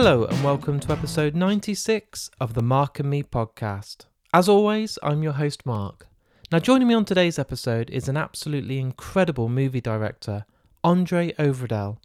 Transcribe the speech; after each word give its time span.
Hello, 0.00 0.26
and 0.26 0.44
welcome 0.44 0.78
to 0.78 0.92
episode 0.92 1.34
96 1.34 2.30
of 2.40 2.54
the 2.54 2.62
Mark 2.62 3.00
and 3.00 3.10
Me 3.10 3.24
podcast. 3.24 4.06
As 4.32 4.48
always, 4.48 4.96
I'm 5.02 5.24
your 5.24 5.32
host, 5.32 5.66
Mark. 5.66 6.06
Now, 6.52 6.60
joining 6.60 6.86
me 6.86 6.94
on 6.94 7.04
today's 7.04 7.36
episode 7.36 7.90
is 7.90 8.08
an 8.08 8.16
absolutely 8.16 8.78
incredible 8.78 9.48
movie 9.48 9.80
director, 9.80 10.46
Andre 10.84 11.32
Øvredal. 11.32 11.96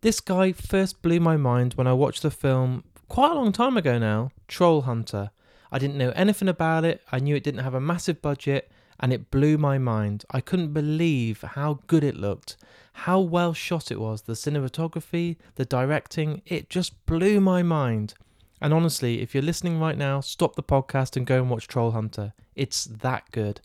This 0.00 0.20
guy 0.20 0.52
first 0.52 1.02
blew 1.02 1.20
my 1.20 1.36
mind 1.36 1.74
when 1.74 1.86
I 1.86 1.92
watched 1.92 2.22
the 2.22 2.30
film 2.30 2.84
quite 3.06 3.32
a 3.32 3.34
long 3.34 3.52
time 3.52 3.76
ago 3.76 3.98
now, 3.98 4.30
Troll 4.48 4.80
Hunter. 4.80 5.30
I 5.70 5.78
didn't 5.78 5.98
know 5.98 6.14
anything 6.16 6.48
about 6.48 6.86
it, 6.86 7.02
I 7.12 7.18
knew 7.18 7.36
it 7.36 7.44
didn't 7.44 7.64
have 7.64 7.74
a 7.74 7.80
massive 7.82 8.22
budget, 8.22 8.72
and 9.00 9.12
it 9.12 9.30
blew 9.30 9.58
my 9.58 9.78
mind. 9.78 10.24
I 10.30 10.40
couldn't 10.40 10.72
believe 10.72 11.42
how 11.42 11.80
good 11.86 12.04
it 12.04 12.16
looked, 12.16 12.56
how 12.92 13.20
well 13.20 13.52
shot 13.52 13.90
it 13.90 14.00
was, 14.00 14.22
the 14.22 14.32
cinematography, 14.32 15.36
the 15.56 15.64
directing, 15.64 16.42
it 16.46 16.70
just 16.70 17.04
blew 17.06 17.40
my 17.40 17.62
mind. 17.62 18.14
And 18.60 18.72
honestly, 18.72 19.20
if 19.20 19.34
you're 19.34 19.42
listening 19.42 19.78
right 19.78 19.98
now, 19.98 20.20
stop 20.20 20.56
the 20.56 20.62
podcast 20.62 21.16
and 21.16 21.26
go 21.26 21.36
and 21.36 21.50
watch 21.50 21.68
Troll 21.68 21.90
Hunter. 21.90 22.32
It's 22.54 22.84
that 22.86 23.30
good. 23.30 23.60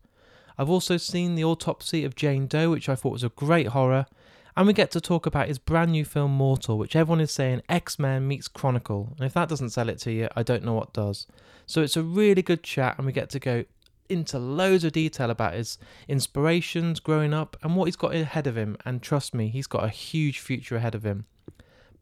I've 0.58 0.70
also 0.70 0.98
seen 0.98 1.36
The 1.36 1.46
Autopsy 1.46 2.04
of 2.04 2.16
Jane 2.16 2.46
Doe, 2.46 2.72
which 2.72 2.90
I 2.90 2.96
thought 2.96 3.14
was 3.14 3.24
a 3.24 3.30
great 3.30 3.68
horror. 3.68 4.06
And 4.58 4.68
we 4.68 4.74
get 4.74 4.92
to 4.92 5.02
talk 5.02 5.26
about 5.26 5.48
his 5.48 5.58
brand 5.58 5.92
new 5.92 6.04
film 6.04 6.32
Mortal, 6.32 6.78
which 6.78 6.96
everyone 6.96 7.22
is 7.22 7.32
saying 7.32 7.62
X 7.70 7.98
Men 7.98 8.28
meets 8.28 8.50
Chronicle. 8.50 9.14
And 9.16 9.26
if 9.26 9.34
that 9.34 9.48
doesn't 9.48 9.70
sell 9.70 9.88
it 9.88 9.98
to 10.00 10.12
you, 10.12 10.28
I 10.36 10.44
don't 10.44 10.66
know 10.66 10.74
what 10.74 10.92
does. 10.92 11.26
So 11.66 11.82
it's 11.82 11.96
a 11.96 12.04
really 12.04 12.42
good 12.42 12.62
chat, 12.62 12.98
and 12.98 13.06
we 13.06 13.14
get 13.14 13.30
to 13.30 13.40
go 13.40 13.64
into 14.12 14.38
loads 14.38 14.84
of 14.84 14.92
detail 14.92 15.30
about 15.30 15.54
his 15.54 15.78
inspirations 16.08 17.00
growing 17.00 17.34
up 17.34 17.58
and 17.64 17.76
what 17.76 17.86
he's 17.86 17.96
got 17.96 18.14
ahead 18.14 18.46
of 18.46 18.58
him. 18.58 18.78
And 18.86 19.02
trust 19.02 19.34
me, 19.34 19.48
he's 19.48 19.68
got 19.68 19.84
a 19.84 19.90
huge 19.90 20.40
future 20.40 20.76
ahead 20.76 20.94
of 20.94 21.04
him. 21.04 21.26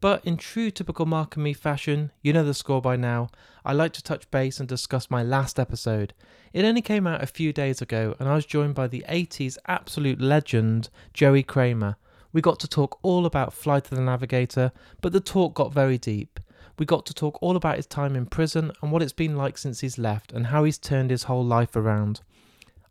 But 0.00 0.24
in 0.24 0.38
true 0.38 0.70
typical 0.70 1.04
Mark 1.04 1.36
and 1.36 1.44
me 1.44 1.52
fashion, 1.52 2.10
you 2.22 2.32
know 2.32 2.44
the 2.44 2.54
score 2.54 2.80
by 2.80 2.96
now, 2.96 3.28
I 3.64 3.74
like 3.74 3.92
to 3.94 4.02
touch 4.02 4.30
base 4.30 4.58
and 4.58 4.68
discuss 4.68 5.10
my 5.10 5.22
last 5.22 5.58
episode. 5.58 6.14
It 6.54 6.64
only 6.64 6.80
came 6.80 7.06
out 7.06 7.22
a 7.22 7.26
few 7.26 7.52
days 7.52 7.82
ago, 7.82 8.16
and 8.18 8.28
I 8.28 8.34
was 8.34 8.46
joined 8.46 8.74
by 8.74 8.88
the 8.88 9.04
80s 9.08 9.58
absolute 9.66 10.20
legend, 10.20 10.88
Joey 11.12 11.42
Cramer. 11.42 11.96
We 12.32 12.40
got 12.40 12.58
to 12.60 12.68
talk 12.68 12.98
all 13.02 13.26
about 13.26 13.52
Flight 13.52 13.90
of 13.90 13.98
the 13.98 14.02
Navigator, 14.02 14.72
but 15.02 15.12
the 15.12 15.20
talk 15.20 15.52
got 15.54 15.72
very 15.72 15.98
deep. 15.98 16.40
We 16.80 16.86
got 16.86 17.04
to 17.06 17.14
talk 17.14 17.42
all 17.42 17.56
about 17.56 17.76
his 17.76 17.84
time 17.84 18.16
in 18.16 18.24
prison 18.24 18.72
and 18.80 18.90
what 18.90 19.02
it's 19.02 19.12
been 19.12 19.36
like 19.36 19.58
since 19.58 19.80
he's 19.80 19.98
left 19.98 20.32
and 20.32 20.46
how 20.46 20.64
he's 20.64 20.78
turned 20.78 21.10
his 21.10 21.24
whole 21.24 21.44
life 21.44 21.76
around. 21.76 22.22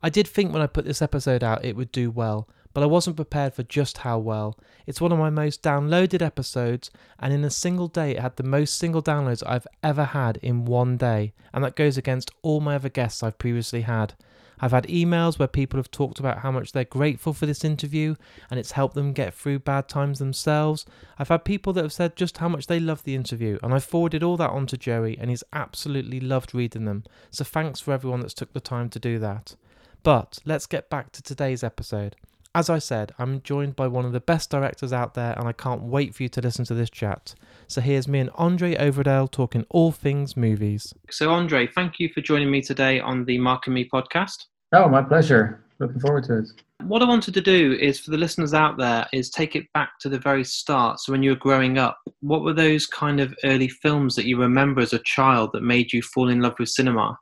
I 0.04 0.12
did 0.12 0.28
think 0.28 0.54
when 0.54 0.62
I 0.62 0.68
put 0.68 0.86
this 0.86 1.02
episode 1.02 1.44
out 1.44 1.66
it 1.66 1.76
would 1.76 1.92
do 1.92 2.12
well, 2.12 2.48
but 2.72 2.84
I 2.84 2.86
wasn't 2.86 3.16
prepared 3.16 3.56
for 3.56 3.64
just 3.64 3.98
how 3.98 4.20
well. 4.20 4.56
It's 4.86 5.02
one 5.02 5.12
of 5.12 5.18
my 5.18 5.32
most 5.32 5.64
downloaded 5.64 6.22
episodes, 6.22 6.92
and 7.18 7.34
in 7.34 7.44
a 7.44 7.50
single 7.50 7.88
day, 7.88 8.12
it 8.12 8.20
had 8.20 8.36
the 8.36 8.44
most 8.44 8.78
single 8.78 9.02
downloads 9.02 9.42
I've 9.44 9.66
ever 9.82 10.06
had 10.06 10.38
in 10.38 10.66
one 10.66 10.96
day, 10.96 11.34
and 11.52 11.64
that 11.64 11.76
goes 11.76 11.98
against 11.98 12.30
all 12.44 12.62
my 12.62 12.76
other 12.76 12.90
guests 12.90 13.24
I've 13.24 13.40
previously 13.40 13.82
had. 13.82 14.14
I've 14.62 14.72
had 14.72 14.86
emails 14.86 15.40
where 15.40 15.48
people 15.48 15.78
have 15.78 15.92
talked 15.92 16.20
about 16.20 16.40
how 16.40 16.52
much 16.52 16.72
they're 16.72 16.84
grateful 16.84 17.34
for 17.34 17.46
this 17.46 17.64
interview 17.64 18.16
and 18.50 18.60
it's 18.60 18.74
helped 18.74 18.96
them 18.96 19.14
get 19.14 19.34
through 19.34 19.60
bad 19.60 19.88
times 19.88 20.20
themselves. 20.20 20.86
I've 21.18 21.30
had 21.30 21.46
people 21.46 21.74
that 21.74 21.84
have 21.84 21.94
said 21.94 22.16
just 22.16 22.38
how 22.40 22.50
much 22.50 22.68
they 22.68 22.80
love 22.80 23.04
the 23.04 23.16
interview, 23.16 23.60
and 23.62 23.74
I 23.74 23.80
forwarded 23.80 24.24
all 24.24 24.38
that 24.38 24.50
on 24.50 24.68
to 24.68 24.78
Joey, 24.78 25.18
and 25.18 25.30
he's 25.30 25.44
absolutely 25.54 26.20
loved 26.20 26.54
reading 26.54 26.86
them. 26.86 27.04
So 27.30 27.44
thanks 27.44 27.80
for 27.80 27.94
everyone 27.94 28.22
that's 28.22 28.34
took 28.34 28.54
the 28.54 28.60
time 28.60 28.90
to 28.90 29.00
do 29.00 29.20
that. 29.20 29.56
But 30.04 30.40
let's 30.46 30.66
get 30.66 30.90
back 30.90 31.12
to 31.14 31.22
today's 31.22 31.64
episode. 31.64 32.16
As 32.56 32.68
I 32.68 32.80
said, 32.80 33.14
I'm 33.20 33.44
joined 33.44 33.76
by 33.76 33.88
one 33.88 34.06
of 34.06 34.12
the 34.12 34.20
best 34.20 34.50
directors 34.50 34.92
out 34.92 35.14
there, 35.14 35.38
and 35.38 35.48
I 35.48 35.52
can't 35.52 35.84
wait 35.84 36.16
for 36.16 36.24
you 36.24 36.30
to 36.30 36.42
listen 36.42 36.66
to 36.66 36.74
this 36.74 36.90
chat. 36.90 37.36
So 37.68 37.80
here's 37.80 38.08
me 38.08 38.18
and 38.18 38.32
Andre 38.34 38.76
Øvredal 38.76 39.30
talking 39.30 39.68
all 39.70 39.92
things 39.92 40.36
movies. 40.36 40.92
So, 41.12 41.32
Andre, 41.32 41.68
thank 41.68 42.00
you 42.00 42.10
for 42.12 42.22
joining 42.22 42.50
me 42.50 42.62
today 42.62 43.00
on 43.00 43.26
the 43.26 43.38
Mark 43.38 43.68
and 43.68 43.76
Me 43.76 43.88
podcast. 43.88 44.46
Oh, 44.74 44.90
my 44.90 45.04
pleasure. 45.04 45.64
Looking 45.78 46.00
forward 46.00 46.24
to 46.24 46.40
it. 46.40 46.50
What 46.82 47.04
I 47.04 47.08
wanted 47.08 47.36
to 47.36 47.42
do 47.42 47.78
is 47.80 48.00
for 48.00 48.10
the 48.10 48.18
listeners 48.18 48.56
out 48.56 48.78
there 48.78 49.06
is 49.14 49.30
take 49.30 49.56
it 49.56 49.72
back 49.74 50.00
to 50.00 50.10
the 50.10 50.18
very 50.18 50.44
start. 50.44 51.00
So 51.02 51.12
when 51.12 51.22
you 51.22 51.30
were 51.32 51.36
growing 51.36 51.78
up, 51.78 52.00
what 52.22 52.42
were 52.42 52.54
those 52.54 52.88
kind 52.88 53.20
of 53.20 53.36
early 53.44 53.68
films 53.68 54.16
that 54.16 54.26
you 54.26 54.40
remember 54.40 54.82
as 54.82 54.94
a 54.94 55.00
child 55.00 55.52
that 55.54 55.62
made 55.62 55.94
you 55.94 56.02
fall 56.02 56.30
in 56.30 56.42
love 56.42 56.56
with 56.58 56.70
cinema? 56.70 57.16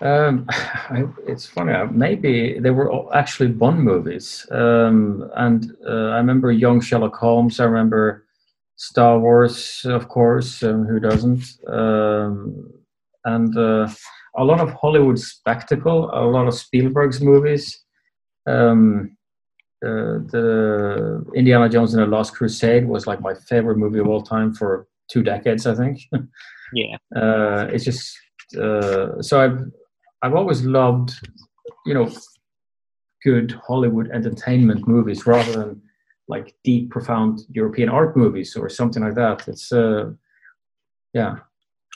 Um, 0.00 0.46
I, 0.50 1.04
it's 1.26 1.46
funny. 1.46 1.72
uh, 1.72 1.86
Maybe 1.86 2.58
they 2.58 2.70
were 2.70 2.90
all 2.90 3.10
actually 3.14 3.48
Bond 3.48 3.80
movies, 3.80 4.46
um, 4.50 5.30
and 5.36 5.72
uh, 5.86 6.10
I 6.10 6.16
remember 6.18 6.52
Young 6.52 6.80
Sherlock 6.80 7.16
Holmes. 7.16 7.60
I 7.60 7.64
remember 7.64 8.26
Star 8.76 9.18
Wars, 9.18 9.84
of 9.84 10.08
course. 10.08 10.62
Um, 10.62 10.84
who 10.86 11.00
doesn't? 11.00 11.44
Um, 11.68 12.70
and 13.24 13.56
uh, 13.56 13.88
a 14.36 14.44
lot 14.44 14.60
of 14.60 14.72
Hollywood 14.74 15.18
spectacle, 15.18 16.10
a 16.12 16.22
lot 16.24 16.46
of 16.46 16.54
Spielberg's 16.54 17.20
movies. 17.20 17.82
Um, 18.46 19.16
uh, 19.84 20.18
the 20.32 21.24
Indiana 21.34 21.68
Jones 21.68 21.94
and 21.94 22.02
the 22.02 22.06
Last 22.16 22.34
Crusade 22.34 22.86
was 22.86 23.06
like 23.06 23.20
my 23.20 23.34
favorite 23.34 23.78
movie 23.78 23.98
of 23.98 24.08
all 24.08 24.22
time 24.22 24.52
for 24.54 24.86
two 25.10 25.22
decades, 25.22 25.66
I 25.66 25.74
think. 25.74 26.00
Yeah. 26.72 26.96
uh, 27.14 27.68
it's 27.72 27.84
just 27.84 28.18
uh, 28.60 29.22
so 29.22 29.40
I've 29.40 29.72
I've 30.22 30.34
always 30.34 30.64
loved 30.64 31.12
you 31.86 31.94
know 31.94 32.10
good 33.22 33.58
Hollywood 33.66 34.10
entertainment 34.10 34.86
movies 34.86 35.26
rather 35.26 35.52
than 35.52 35.82
like 36.28 36.54
deep, 36.64 36.90
profound 36.90 37.40
European 37.50 37.88
art 37.88 38.16
movies 38.16 38.56
or 38.56 38.68
something 38.68 39.02
like 39.02 39.14
that. 39.14 39.46
It's 39.48 39.72
uh, 39.72 40.10
yeah. 41.12 41.36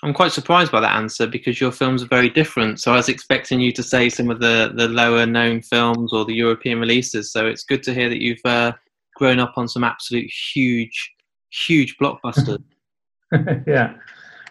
I'm 0.03 0.15
quite 0.15 0.31
surprised 0.31 0.71
by 0.71 0.81
that 0.81 0.95
answer 0.95 1.27
because 1.27 1.61
your 1.61 1.73
films 1.73 2.05
are 2.05 2.09
very 2.09 2.31
different. 2.31 2.81
So 2.81 2.93
I 2.93 2.97
was 2.97 3.09
expecting 3.09 3.59
you 3.59 3.73
to 3.73 3.83
say 3.83 4.09
some 4.09 4.31
of 4.31 4.39
the, 4.39 4.73
the 4.77 4.89
lower 4.89 5.27
known 5.27 5.61
films 5.61 6.13
or 6.13 6.25
the 6.25 6.35
European 6.35 6.79
releases. 6.79 7.33
So 7.33 7.47
it's 7.47 7.65
good 7.65 7.83
to 7.83 7.95
hear 7.95 8.09
that 8.09 8.23
you've 8.23 8.45
uh, 8.45 8.73
grown 9.17 9.41
up 9.41 9.55
on 9.57 9.67
some 9.67 9.83
absolute 9.83 10.31
huge, 10.31 11.15
huge 11.51 11.97
blockbusters. 11.99 12.63
yeah. 13.67 13.95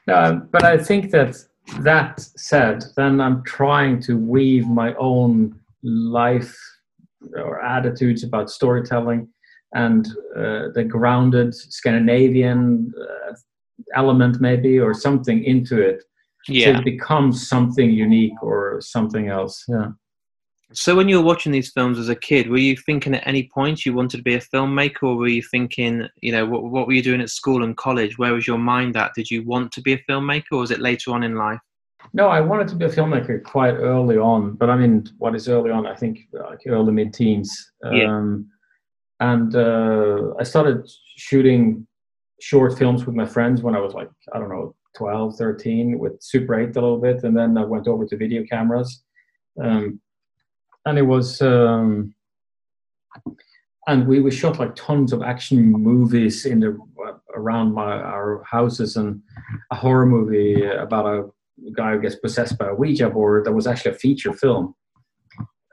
No, 0.05 0.45
but 0.51 0.65
I 0.65 0.77
think 0.77 1.11
that 1.11 1.37
that 1.79 2.19
said, 2.19 2.83
then 2.95 3.19
I'm 3.21 3.43
trying 3.43 4.01
to 4.03 4.17
weave 4.17 4.67
my 4.67 4.93
own 4.95 5.59
life 5.83 6.55
or 7.35 7.63
attitudes 7.63 8.23
about 8.23 8.49
storytelling 8.49 9.27
and 9.73 10.07
uh, 10.35 10.69
the 10.73 10.85
grounded 10.87 11.53
Scandinavian 11.53 12.93
uh, 12.99 13.33
element, 13.95 14.39
maybe, 14.39 14.79
or 14.79 14.93
something 14.93 15.43
into 15.43 15.81
it 15.81 16.03
yeah. 16.47 16.77
to 16.77 16.83
become 16.83 17.31
something 17.33 17.91
unique 17.91 18.41
or 18.41 18.79
something 18.81 19.27
else. 19.27 19.65
Yeah. 19.67 19.89
So 20.73 20.95
when 20.95 21.07
you 21.07 21.17
were 21.19 21.25
watching 21.25 21.53
these 21.53 21.71
films 21.71 21.97
as 21.97 22.09
a 22.09 22.15
kid, 22.15 22.49
were 22.49 22.57
you 22.57 22.75
thinking 22.75 23.15
at 23.15 23.25
any 23.25 23.49
point 23.53 23.85
you 23.85 23.93
wanted 23.93 24.17
to 24.17 24.23
be 24.23 24.35
a 24.35 24.41
filmmaker, 24.41 25.03
or 25.03 25.15
were 25.15 25.29
you 25.29 25.41
thinking, 25.41 26.07
you 26.21 26.33
know, 26.33 26.45
what, 26.45 26.63
what 26.63 26.87
were 26.87 26.93
you 26.93 27.01
doing 27.01 27.21
at 27.21 27.29
school 27.29 27.63
and 27.63 27.77
college? 27.77 28.17
Where 28.17 28.33
was 28.33 28.45
your 28.45 28.57
mind 28.57 28.97
at? 28.97 29.13
Did 29.15 29.31
you 29.31 29.43
want 29.43 29.71
to 29.73 29.81
be 29.81 29.93
a 29.93 30.03
filmmaker, 30.09 30.51
or 30.51 30.59
was 30.59 30.71
it 30.71 30.81
later 30.81 31.11
on 31.11 31.23
in 31.23 31.35
life? 31.35 31.59
No, 32.13 32.27
I 32.27 32.41
wanted 32.41 32.67
to 32.69 32.75
be 32.75 32.85
a 32.85 32.89
filmmaker 32.89 33.41
quite 33.43 33.75
early 33.75 34.17
on, 34.17 34.53
but 34.53 34.69
I 34.69 34.75
mean, 34.75 35.05
what 35.17 35.35
is 35.35 35.47
early 35.47 35.71
on? 35.71 35.87
I 35.87 35.95
think 35.95 36.19
like 36.31 36.59
early 36.67 36.91
mid 36.91 37.13
teens. 37.13 37.71
Yeah. 37.91 38.15
Um, 38.15 38.49
and 39.19 39.55
uh, 39.55 40.33
I 40.39 40.43
started 40.43 40.87
shooting 41.15 41.87
short 42.39 42.77
films 42.77 43.05
with 43.05 43.15
my 43.15 43.25
friends 43.25 43.63
when 43.63 43.75
I 43.75 43.79
was 43.79 43.93
like, 43.93 44.09
I 44.33 44.39
don't 44.39 44.49
know, 44.49 44.75
12, 44.95 45.37
13 45.37 45.97
with 45.97 46.21
Super 46.21 46.59
8 46.59 46.69
a 46.69 46.73
little 46.73 46.99
bit. 46.99 47.23
And 47.23 47.35
then 47.35 47.57
I 47.57 47.65
went 47.65 47.87
over 47.87 48.05
to 48.05 48.17
video 48.17 48.43
cameras. 48.43 49.03
Um, 49.61 49.99
and 50.87 50.97
it 50.97 51.03
was, 51.03 51.41
um, 51.41 52.13
and 53.87 54.07
we, 54.07 54.21
we 54.21 54.31
shot 54.31 54.59
like 54.59 54.75
tons 54.75 55.13
of 55.13 55.21
action 55.21 55.71
movies 55.71 56.45
in 56.45 56.59
the 56.59 56.77
around 57.35 57.73
my 57.73 57.93
our 58.01 58.43
houses 58.43 58.97
and 58.97 59.21
a 59.71 59.75
horror 59.75 60.05
movie 60.05 60.65
about 60.65 61.05
a 61.05 61.29
guy 61.75 61.91
who 61.91 62.01
gets 62.01 62.15
possessed 62.15 62.57
by 62.57 62.69
a 62.69 62.73
Ouija 62.73 63.09
board 63.09 63.45
that 63.45 63.53
was 63.53 63.67
actually 63.67 63.91
a 63.91 63.95
feature 63.95 64.33
film. 64.33 64.75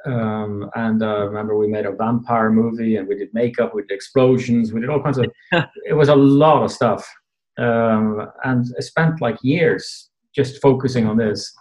Um, 0.06 0.70
and 0.74 1.02
uh, 1.02 1.26
remember 1.28 1.56
we 1.56 1.66
made 1.66 1.86
a 1.86 1.92
vampire 1.92 2.50
movie 2.50 2.96
and 2.96 3.08
we 3.08 3.16
did 3.16 3.32
makeup, 3.32 3.74
we 3.74 3.82
did 3.82 3.92
explosions, 3.92 4.72
we 4.72 4.80
did 4.80 4.90
all 4.90 5.02
kinds 5.02 5.18
of. 5.18 5.26
it 5.86 5.94
was 5.94 6.08
a 6.08 6.14
lot 6.14 6.62
of 6.62 6.70
stuff, 6.70 7.10
um, 7.58 8.28
and 8.44 8.66
I 8.76 8.80
spent 8.80 9.22
like 9.22 9.38
years 9.42 10.10
just 10.34 10.60
focusing 10.60 11.06
on 11.06 11.16
this. 11.16 11.54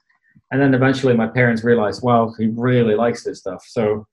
And 0.54 0.62
then 0.62 0.76
eventually, 0.76 1.16
my 1.16 1.26
parents 1.26 1.64
realized, 1.64 2.04
well, 2.04 2.36
he 2.38 2.46
really 2.56 2.94
likes 2.94 3.24
this 3.24 3.40
stuff, 3.40 3.66
so 3.68 4.06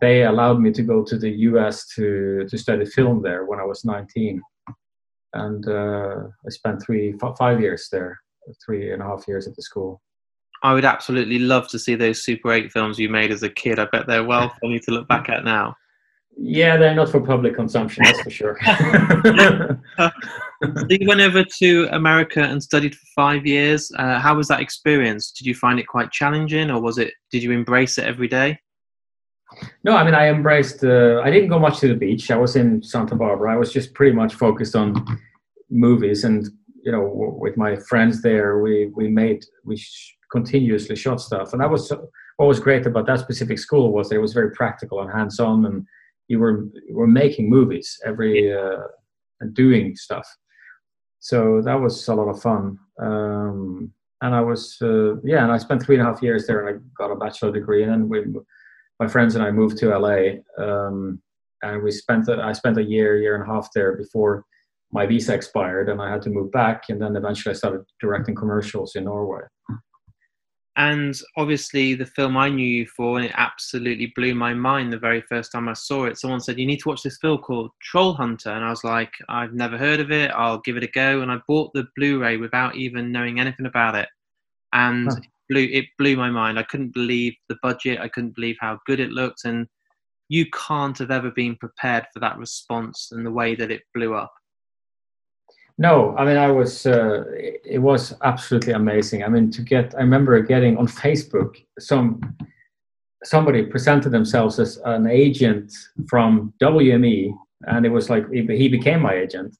they 0.00 0.24
allowed 0.24 0.58
me 0.58 0.72
to 0.72 0.82
go 0.82 1.04
to 1.04 1.18
the 1.18 1.30
U.S. 1.50 1.86
to 1.88 2.46
to 2.48 2.56
study 2.56 2.86
film 2.86 3.20
there 3.20 3.44
when 3.44 3.60
I 3.60 3.64
was 3.64 3.84
19, 3.84 4.40
and 5.34 5.68
uh, 5.68 6.22
I 6.46 6.48
spent 6.48 6.82
three 6.82 7.14
f- 7.22 7.36
five 7.38 7.60
years 7.60 7.90
there, 7.92 8.18
three 8.64 8.92
and 8.92 9.02
a 9.02 9.04
half 9.04 9.28
years 9.28 9.46
at 9.46 9.56
the 9.56 9.62
school. 9.62 10.00
I 10.62 10.72
would 10.72 10.86
absolutely 10.86 11.38
love 11.38 11.68
to 11.68 11.78
see 11.78 11.96
those 11.96 12.24
Super 12.24 12.50
8 12.50 12.72
films 12.72 12.98
you 12.98 13.10
made 13.10 13.30
as 13.30 13.42
a 13.42 13.50
kid. 13.50 13.78
I 13.78 13.84
bet 13.92 14.06
they're 14.06 14.24
well 14.24 14.50
funny 14.62 14.80
to 14.80 14.90
look 14.90 15.06
back 15.06 15.28
at 15.28 15.44
now. 15.44 15.76
Yeah, 16.36 16.76
they're 16.76 16.94
not 16.94 17.10
for 17.10 17.20
public 17.20 17.54
consumption, 17.54 18.04
that's 18.04 18.20
for 18.20 18.30
sure. 18.30 18.58
so 19.96 20.10
you 20.88 21.06
went 21.06 21.20
over 21.20 21.44
to 21.44 21.88
America 21.92 22.40
and 22.42 22.62
studied 22.62 22.94
for 22.94 23.06
five 23.14 23.46
years. 23.46 23.92
Uh, 23.98 24.18
how 24.18 24.34
was 24.36 24.48
that 24.48 24.60
experience? 24.60 25.30
Did 25.30 25.46
you 25.46 25.54
find 25.54 25.78
it 25.78 25.86
quite 25.86 26.10
challenging, 26.10 26.70
or 26.70 26.80
was 26.80 26.98
it? 26.98 27.12
Did 27.30 27.42
you 27.42 27.52
embrace 27.52 27.98
it 27.98 28.04
every 28.04 28.28
day? 28.28 28.58
No, 29.84 29.96
I 29.96 30.04
mean 30.04 30.14
I 30.14 30.28
embraced. 30.28 30.84
Uh, 30.84 31.20
I 31.22 31.30
didn't 31.30 31.48
go 31.48 31.58
much 31.58 31.78
to 31.80 31.88
the 31.88 31.94
beach. 31.94 32.30
I 32.30 32.36
was 32.36 32.56
in 32.56 32.82
Santa 32.82 33.14
Barbara. 33.14 33.52
I 33.52 33.56
was 33.56 33.72
just 33.72 33.94
pretty 33.94 34.14
much 34.14 34.34
focused 34.34 34.74
on 34.74 35.04
movies, 35.70 36.24
and 36.24 36.48
you 36.82 36.92
know, 36.92 37.02
w- 37.02 37.36
with 37.38 37.56
my 37.56 37.76
friends 37.76 38.22
there, 38.22 38.58
we 38.58 38.90
we 38.94 39.08
made 39.08 39.44
we 39.64 39.76
sh- 39.76 40.16
continuously 40.32 40.96
shot 40.96 41.20
stuff, 41.20 41.52
and 41.52 41.62
that 41.62 41.70
was 41.70 41.92
what 42.36 42.46
was 42.46 42.58
great 42.58 42.86
about 42.86 43.06
that 43.06 43.20
specific 43.20 43.58
school 43.58 43.92
was 43.92 44.08
that 44.08 44.16
it 44.16 44.20
was 44.20 44.32
very 44.32 44.50
practical 44.50 45.00
and 45.00 45.10
hands-on, 45.10 45.66
and 45.66 45.86
you 46.28 46.38
were 46.38 46.64
you 46.86 46.94
were 46.94 47.06
making 47.06 47.50
movies 47.50 47.98
every 48.04 48.52
uh, 48.52 48.82
and 49.40 49.54
doing 49.54 49.96
stuff. 49.96 50.28
So 51.20 51.62
that 51.62 51.80
was 51.80 52.06
a 52.08 52.14
lot 52.14 52.28
of 52.28 52.40
fun. 52.40 52.78
Um, 53.00 53.92
and 54.20 54.34
I 54.34 54.40
was 54.40 54.76
uh, 54.82 55.16
yeah, 55.22 55.42
and 55.42 55.52
I 55.52 55.58
spent 55.58 55.82
three 55.82 55.96
and 55.96 56.06
a 56.06 56.10
half 56.10 56.22
years 56.22 56.46
there, 56.46 56.66
and 56.66 56.76
I 56.76 56.80
got 56.96 57.12
a 57.12 57.16
bachelor 57.16 57.52
degree, 57.52 57.82
and 57.82 57.92
then 57.92 58.08
we, 58.08 58.24
my 59.00 59.08
friends 59.08 59.34
and 59.34 59.44
I 59.44 59.50
moved 59.50 59.76
to 59.78 59.96
LA, 59.98 60.40
um, 60.58 61.20
and 61.62 61.82
we 61.82 61.90
spent 61.90 62.28
I 62.28 62.52
spent 62.52 62.78
a 62.78 62.82
year, 62.82 63.18
year 63.18 63.34
and 63.34 63.48
a 63.48 63.52
half 63.52 63.68
there 63.74 63.96
before 63.96 64.44
my 64.92 65.06
visa 65.06 65.34
expired, 65.34 65.88
and 65.88 66.00
I 66.00 66.10
had 66.10 66.22
to 66.22 66.30
move 66.30 66.52
back, 66.52 66.84
and 66.88 67.02
then 67.02 67.16
eventually 67.16 67.52
I 67.52 67.56
started 67.56 67.82
directing 68.00 68.34
commercials 68.34 68.94
in 68.94 69.04
Norway. 69.04 69.42
And 70.76 71.14
obviously, 71.36 71.94
the 71.94 72.06
film 72.06 72.36
I 72.36 72.48
knew 72.48 72.66
you 72.66 72.86
for, 72.86 73.16
and 73.16 73.26
it 73.26 73.34
absolutely 73.36 74.12
blew 74.16 74.34
my 74.34 74.54
mind 74.54 74.92
the 74.92 74.98
very 74.98 75.20
first 75.20 75.52
time 75.52 75.68
I 75.68 75.72
saw 75.72 76.06
it. 76.06 76.18
Someone 76.18 76.40
said, 76.40 76.58
You 76.58 76.66
need 76.66 76.80
to 76.80 76.88
watch 76.88 77.02
this 77.02 77.18
film 77.18 77.38
called 77.38 77.70
Troll 77.80 78.12
Hunter. 78.12 78.50
And 78.50 78.64
I 78.64 78.70
was 78.70 78.82
like, 78.82 79.12
I've 79.28 79.54
never 79.54 79.78
heard 79.78 80.00
of 80.00 80.10
it. 80.10 80.32
I'll 80.32 80.58
give 80.58 80.76
it 80.76 80.82
a 80.82 80.88
go. 80.88 81.20
And 81.20 81.30
I 81.30 81.38
bought 81.46 81.72
the 81.74 81.86
Blu 81.96 82.20
ray 82.20 82.38
without 82.38 82.74
even 82.74 83.12
knowing 83.12 83.38
anything 83.38 83.66
about 83.66 83.94
it. 83.94 84.08
And 84.72 85.08
huh. 85.08 85.18
it, 85.18 85.28
blew, 85.48 85.68
it 85.70 85.84
blew 85.96 86.16
my 86.16 86.30
mind. 86.30 86.58
I 86.58 86.64
couldn't 86.64 86.92
believe 86.92 87.34
the 87.48 87.56
budget, 87.62 88.00
I 88.00 88.08
couldn't 88.08 88.34
believe 88.34 88.56
how 88.58 88.80
good 88.84 88.98
it 88.98 89.10
looked. 89.10 89.44
And 89.44 89.68
you 90.28 90.46
can't 90.50 90.98
have 90.98 91.12
ever 91.12 91.30
been 91.30 91.54
prepared 91.54 92.06
for 92.12 92.18
that 92.18 92.36
response 92.36 93.10
and 93.12 93.24
the 93.24 93.30
way 93.30 93.54
that 93.54 93.70
it 93.70 93.82
blew 93.94 94.14
up. 94.14 94.32
No, 95.76 96.14
I 96.16 96.24
mean, 96.24 96.36
I 96.36 96.50
was. 96.50 96.86
Uh, 96.86 97.24
it 97.28 97.82
was 97.82 98.14
absolutely 98.22 98.74
amazing. 98.74 99.24
I 99.24 99.28
mean, 99.28 99.50
to 99.50 99.62
get. 99.62 99.94
I 99.94 100.00
remember 100.00 100.40
getting 100.40 100.76
on 100.76 100.86
Facebook 101.04 101.64
some 101.78 102.36
somebody 103.24 103.64
presented 103.64 104.10
themselves 104.10 104.58
as 104.60 104.76
an 104.84 105.06
agent 105.06 105.72
from 106.08 106.52
WME, 106.62 107.34
and 107.62 107.84
it 107.86 107.88
was 107.88 108.08
like 108.08 108.30
he 108.30 108.68
became 108.68 109.00
my 109.00 109.14
agent. 109.14 109.56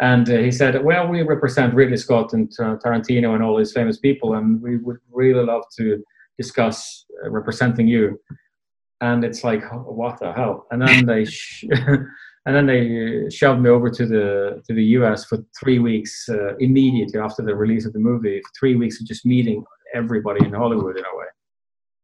And 0.00 0.28
uh, 0.28 0.36
he 0.36 0.52
said, 0.52 0.84
"Well, 0.84 1.08
we 1.08 1.22
represent 1.22 1.74
Ridley 1.74 1.96
Scott 1.96 2.34
and 2.34 2.50
Tarantino 2.50 3.34
and 3.34 3.42
all 3.42 3.56
these 3.56 3.72
famous 3.72 3.98
people, 3.98 4.34
and 4.34 4.60
we 4.60 4.76
would 4.76 4.98
really 5.10 5.44
love 5.44 5.64
to 5.78 6.04
discuss 6.36 7.06
uh, 7.24 7.30
representing 7.30 7.88
you." 7.88 8.20
And 9.00 9.24
it's 9.24 9.44
like, 9.44 9.62
what 9.72 10.18
the 10.18 10.32
hell? 10.32 10.66
And 10.70 10.82
then 10.82 11.06
they. 11.06 11.24
Sh- 11.24 11.64
and 12.46 12.54
then 12.54 12.66
they 12.66 13.28
shoved 13.30 13.60
me 13.60 13.70
over 13.70 13.90
to 13.90 14.06
the 14.06 14.62
to 14.66 14.74
the 14.74 14.84
US 14.98 15.24
for 15.24 15.38
three 15.58 15.78
weeks 15.78 16.28
uh, 16.28 16.56
immediately 16.56 17.20
after 17.20 17.42
the 17.42 17.54
release 17.54 17.86
of 17.86 17.92
the 17.92 17.98
movie. 17.98 18.40
Three 18.58 18.74
weeks 18.74 19.00
of 19.00 19.06
just 19.06 19.26
meeting 19.26 19.64
everybody 19.94 20.44
in 20.44 20.52
Hollywood 20.52 20.96
in 20.96 21.04
a 21.04 21.16
way, 21.16 21.26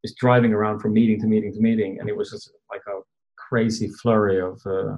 just 0.05 0.17
driving 0.19 0.53
around 0.53 0.81
from 0.81 0.93
meeting 0.93 1.21
to 1.21 1.27
meeting 1.27 1.53
to 1.53 1.61
meeting, 1.61 1.99
and 2.01 2.09
it 2.09 2.17
was 2.17 2.31
just 2.31 2.53
like 2.71 2.83
a 2.89 3.01
crazy 3.37 3.89
flurry 4.03 4.41
of 4.41 4.61
uh, 4.67 4.97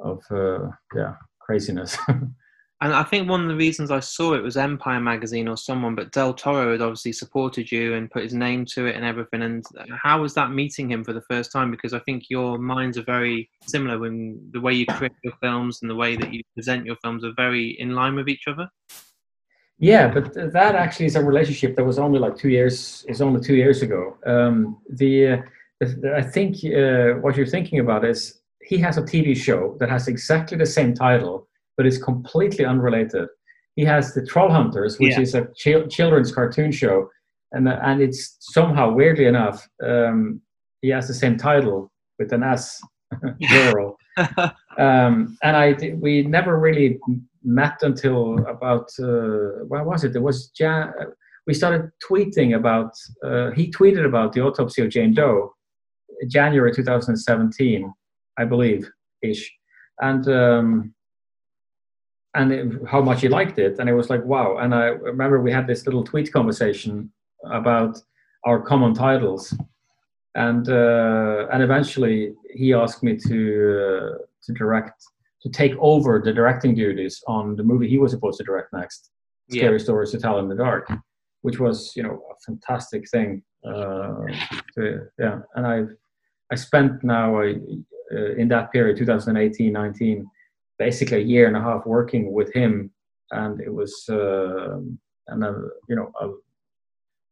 of 0.00 0.22
uh, 0.30 0.68
yeah 0.94 1.14
craziness. 1.40 1.96
And 2.80 2.94
I 2.94 3.02
think 3.02 3.28
one 3.28 3.42
of 3.42 3.48
the 3.48 3.56
reasons 3.56 3.90
I 3.90 3.98
saw 3.98 4.34
it 4.34 4.42
was 4.42 4.56
Empire 4.56 5.00
magazine 5.00 5.48
or 5.48 5.56
someone, 5.56 5.96
but 5.96 6.12
Del 6.12 6.32
Toro 6.32 6.70
had 6.70 6.80
obviously 6.80 7.12
supported 7.12 7.72
you 7.72 7.94
and 7.94 8.10
put 8.10 8.22
his 8.22 8.34
name 8.34 8.64
to 8.66 8.86
it 8.86 8.94
and 8.94 9.04
everything. 9.04 9.42
And 9.42 9.64
how 10.00 10.22
was 10.22 10.32
that 10.34 10.52
meeting 10.52 10.88
him 10.88 11.02
for 11.02 11.12
the 11.12 11.22
first 11.22 11.50
time? 11.50 11.72
Because 11.72 11.92
I 11.92 11.98
think 12.00 12.30
your 12.30 12.56
minds 12.56 12.96
are 12.96 13.02
very 13.02 13.50
similar 13.66 13.98
when 13.98 14.40
the 14.52 14.60
way 14.60 14.74
you 14.74 14.86
create 14.86 15.12
your 15.24 15.32
films 15.42 15.80
and 15.82 15.90
the 15.90 15.96
way 15.96 16.14
that 16.14 16.32
you 16.32 16.42
present 16.54 16.86
your 16.86 16.96
films 17.02 17.24
are 17.24 17.32
very 17.36 17.70
in 17.80 17.96
line 17.96 18.14
with 18.14 18.28
each 18.28 18.46
other. 18.46 18.68
Yeah, 19.80 20.06
but 20.08 20.32
that 20.34 20.76
actually 20.76 21.06
is 21.06 21.16
a 21.16 21.24
relationship 21.24 21.74
that 21.76 21.84
was 21.84 21.98
only 21.98 22.20
like 22.20 22.36
two 22.36 22.48
years. 22.48 23.04
Is 23.08 23.20
only 23.20 23.40
two 23.40 23.56
years 23.56 23.82
ago. 23.82 24.16
Um, 24.24 24.78
the, 24.88 25.26
uh, 25.28 25.36
I 26.14 26.22
think 26.22 26.56
uh, 26.64 27.20
what 27.20 27.36
you're 27.36 27.46
thinking 27.46 27.80
about 27.80 28.04
is 28.04 28.40
he 28.62 28.78
has 28.78 28.98
a 28.98 29.02
TV 29.02 29.36
show 29.36 29.76
that 29.80 29.88
has 29.88 30.06
exactly 30.06 30.56
the 30.56 30.66
same 30.66 30.94
title 30.94 31.47
but 31.78 31.86
it's 31.86 31.96
completely 31.96 32.66
unrelated. 32.66 33.28
He 33.76 33.84
has 33.84 34.12
the 34.12 34.26
Troll 34.26 34.50
Hunters, 34.50 34.98
which 34.98 35.12
yeah. 35.12 35.20
is 35.20 35.34
a 35.34 35.46
ch- 35.56 35.88
children's 35.88 36.32
cartoon 36.32 36.72
show, 36.72 37.08
and 37.52 37.68
uh, 37.68 37.78
and 37.82 38.02
it's 38.02 38.36
somehow 38.40 38.90
weirdly 38.90 39.26
enough 39.26 39.66
um, 39.82 40.42
he 40.82 40.88
has 40.88 41.06
the 41.06 41.14
same 41.14 41.38
title 41.38 41.90
with 42.18 42.32
an 42.32 42.42
S, 42.42 42.82
plural. 43.42 43.96
um, 44.78 45.38
and 45.44 45.56
I 45.56 45.76
we 46.00 46.22
never 46.22 46.58
really 46.58 46.98
met 47.44 47.78
until 47.82 48.38
about 48.46 48.90
uh, 49.00 49.64
what 49.68 49.86
was 49.86 50.02
it? 50.02 50.16
It 50.16 50.22
was 50.22 50.48
Jan- 50.48 50.92
we 51.46 51.54
started 51.54 51.90
tweeting 52.10 52.56
about. 52.56 52.90
Uh, 53.24 53.52
he 53.52 53.70
tweeted 53.70 54.04
about 54.04 54.32
the 54.32 54.40
autopsy 54.40 54.82
of 54.82 54.90
Jane 54.90 55.14
Doe, 55.14 55.54
January 56.28 56.74
2017, 56.74 57.94
I 58.36 58.44
believe, 58.44 58.90
ish, 59.22 59.48
and. 60.00 60.28
Um, 60.28 60.94
and 62.38 62.52
it, 62.52 62.66
how 62.86 63.00
much 63.00 63.20
he 63.22 63.28
liked 63.28 63.58
it. 63.58 63.78
And 63.78 63.88
it 63.88 63.94
was 63.94 64.08
like, 64.10 64.24
wow. 64.24 64.58
And 64.58 64.74
I 64.74 64.86
remember 65.12 65.40
we 65.40 65.52
had 65.52 65.66
this 65.66 65.84
little 65.86 66.04
tweet 66.04 66.32
conversation 66.32 67.10
about 67.44 67.98
our 68.44 68.60
common 68.62 68.94
titles. 68.94 69.54
And 70.34 70.68
uh, 70.68 71.48
and 71.52 71.62
eventually 71.62 72.34
he 72.54 72.72
asked 72.72 73.02
me 73.02 73.16
to 73.28 73.38
uh, 73.86 74.18
to 74.44 74.52
direct 74.52 75.02
to 75.42 75.48
take 75.48 75.74
over 75.80 76.20
the 76.24 76.32
directing 76.32 76.74
duties 76.74 77.22
on 77.26 77.56
the 77.56 77.64
movie 77.64 77.88
he 77.88 77.98
was 77.98 78.12
supposed 78.12 78.38
to 78.38 78.44
direct 78.44 78.72
next, 78.72 79.10
yeah. 79.48 79.62
Scary 79.62 79.80
Stories 79.80 80.12
to 80.12 80.18
Tell 80.18 80.38
in 80.38 80.48
the 80.48 80.54
Dark, 80.54 80.88
which 81.42 81.58
was 81.58 81.92
you 81.96 82.04
know 82.04 82.22
a 82.30 82.36
fantastic 82.46 83.08
thing. 83.10 83.42
Uh, 83.66 84.26
to, 84.74 85.08
yeah, 85.18 85.40
and 85.56 85.66
I 85.66 85.76
I 86.52 86.56
spent 86.56 87.02
now 87.02 87.40
uh, 87.40 88.32
in 88.42 88.46
that 88.48 88.70
period 88.70 88.96
2018 88.96 89.72
19 89.72 90.30
basically 90.78 91.18
a 91.18 91.24
year 91.24 91.46
and 91.46 91.56
a 91.56 91.60
half 91.60 91.86
working 91.86 92.32
with 92.32 92.52
him, 92.54 92.90
and 93.30 93.60
it 93.60 93.72
was 93.72 94.04
uh, 94.08 94.78
and 95.28 95.44
uh, 95.44 95.52
you 95.88 95.96
know 95.96 96.10
uh, 96.20 96.28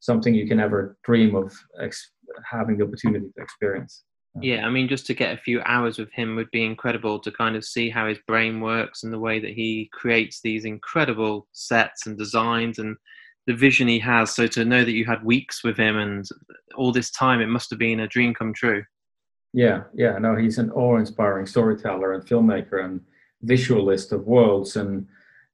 something 0.00 0.35
you 0.35 0.47
can 0.47 0.59
never 0.59 0.97
dream 1.05 1.35
of 1.35 1.53
ex- 1.81 2.12
having 2.50 2.76
the 2.76 2.85
opportunity 2.85 3.26
to 3.35 3.43
experience. 3.43 4.05
Yeah, 4.43 4.67
I 4.67 4.71
mean, 4.71 4.87
just 4.87 5.07
to 5.07 5.15
get 5.15 5.33
a 5.33 5.41
few 5.41 5.62
hours 5.65 5.99
with 5.99 6.12
him 6.12 6.37
would 6.37 6.50
be 6.50 6.65
incredible 6.65 7.19
to 7.21 7.31
kind 7.31 7.57
of 7.57 7.65
see 7.65 7.88
how 7.88 8.07
his 8.07 8.19
brain 8.26 8.61
works 8.61 9.03
and 9.03 9.11
the 9.12 9.19
way 9.19 9.41
that 9.41 9.53
he 9.53 9.88
creates 9.95 10.41
these 10.43 10.67
incredible 10.67 11.49
sets 11.53 12.07
and 12.07 12.19
designs 12.19 12.79
and 12.79 12.97
the 13.47 13.55
vision 13.55 13.88
he 13.88 13.99
has. 14.00 14.35
So 14.35 14.47
to 14.49 14.65
know 14.65 14.85
that 14.85 14.93
you 14.93 15.07
had 15.07 15.25
weeks 15.25 15.65
with 15.65 15.79
him 15.79 15.97
and 15.97 16.26
all 16.76 16.93
this 16.93 17.11
time, 17.11 17.41
it 17.41 17.47
must 17.47 17.71
have 17.71 17.79
been 17.79 18.00
a 18.00 18.09
dream 18.09 18.35
come 18.35 18.53
true. 18.53 18.85
Yeah, 19.55 19.85
yeah, 19.95 20.19
no, 20.19 20.37
he's 20.37 20.59
an 20.59 20.71
awe-inspiring 20.73 21.47
storyteller 21.47 22.12
and 22.12 22.26
filmmaker, 22.26 22.85
and 22.85 23.00
visualist 23.47 24.12
of 24.12 24.26
worlds 24.26 24.76
and 24.76 25.07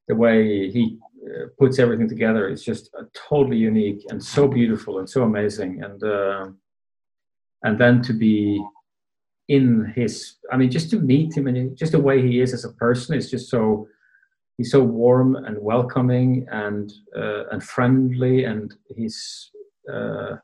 the 0.08 0.14
way 0.14 0.70
he 0.70 0.98
uh, 1.26 1.46
puts 1.58 1.78
everything 1.78 2.08
together 2.08 2.48
is 2.48 2.64
just 2.64 2.90
totally 3.14 3.56
unique 3.56 4.02
and 4.10 4.22
so 4.22 4.48
beautiful 4.48 4.98
and 4.98 5.08
so 5.08 5.22
amazing. 5.22 5.82
And 5.82 6.02
uh, 6.02 6.48
and 7.62 7.78
then 7.78 8.02
to 8.02 8.12
be 8.12 8.62
in 9.48 9.92
his 9.96 10.36
i 10.52 10.56
mean 10.56 10.70
just 10.70 10.90
to 10.90 10.98
meet 10.98 11.36
him 11.36 11.46
and 11.46 11.76
just 11.76 11.92
the 11.92 12.00
way 12.00 12.22
he 12.26 12.40
is 12.40 12.52
as 12.52 12.64
a 12.64 12.72
person 12.74 13.14
is 13.14 13.30
just 13.30 13.50
so 13.50 13.86
he's 14.56 14.70
so 14.70 14.82
warm 14.82 15.36
and 15.36 15.56
welcoming 15.60 16.46
and 16.52 16.92
uh, 17.16 17.44
and 17.50 17.62
friendly 17.62 18.44
and 18.44 18.74
he's 18.96 19.50
uh, 19.92 20.36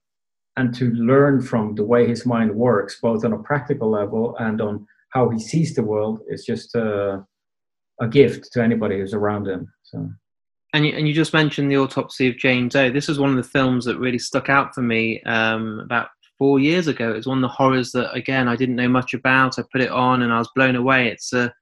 and 0.56 0.74
to 0.74 0.90
learn 0.94 1.40
from 1.40 1.74
the 1.76 1.84
way 1.84 2.06
his 2.06 2.26
mind 2.26 2.52
works 2.52 3.00
both 3.00 3.24
on 3.24 3.32
a 3.32 3.38
practical 3.38 3.88
level 3.90 4.36
and 4.40 4.60
on 4.60 4.84
how 5.10 5.28
he 5.28 5.38
sees 5.38 5.74
the 5.74 5.82
world 5.82 6.20
is 6.28 6.44
just 6.44 6.74
uh, 6.74 7.18
a 8.00 8.08
gift 8.08 8.52
to 8.52 8.62
anybody 8.62 8.98
who's 8.98 9.14
around 9.14 9.48
him. 9.48 9.72
So. 9.84 10.08
And 10.74 10.86
you, 10.86 10.92
and 10.92 11.08
you 11.08 11.14
just 11.14 11.32
mentioned 11.32 11.70
the 11.70 11.78
autopsy 11.78 12.28
of 12.28 12.36
Jane 12.36 12.68
Doe. 12.68 12.90
This 12.90 13.08
was 13.08 13.18
one 13.18 13.30
of 13.30 13.36
the 13.36 13.50
films 13.50 13.84
that 13.86 13.98
really 13.98 14.18
stuck 14.18 14.48
out 14.48 14.74
for 14.74 14.82
me 14.82 15.22
um, 15.22 15.80
about 15.80 16.08
four 16.38 16.60
years 16.60 16.88
ago. 16.88 17.10
It 17.10 17.16
was 17.16 17.26
one 17.26 17.38
of 17.38 17.42
the 17.42 17.48
horrors 17.48 17.90
that, 17.92 18.14
again, 18.14 18.48
I 18.48 18.56
didn't 18.56 18.76
know 18.76 18.88
much 18.88 19.14
about. 19.14 19.58
I 19.58 19.62
put 19.72 19.80
it 19.80 19.90
on 19.90 20.22
and 20.22 20.32
I 20.32 20.38
was 20.38 20.50
blown 20.54 20.76
away. 20.76 21.08
It's 21.08 21.32
a, 21.32 21.52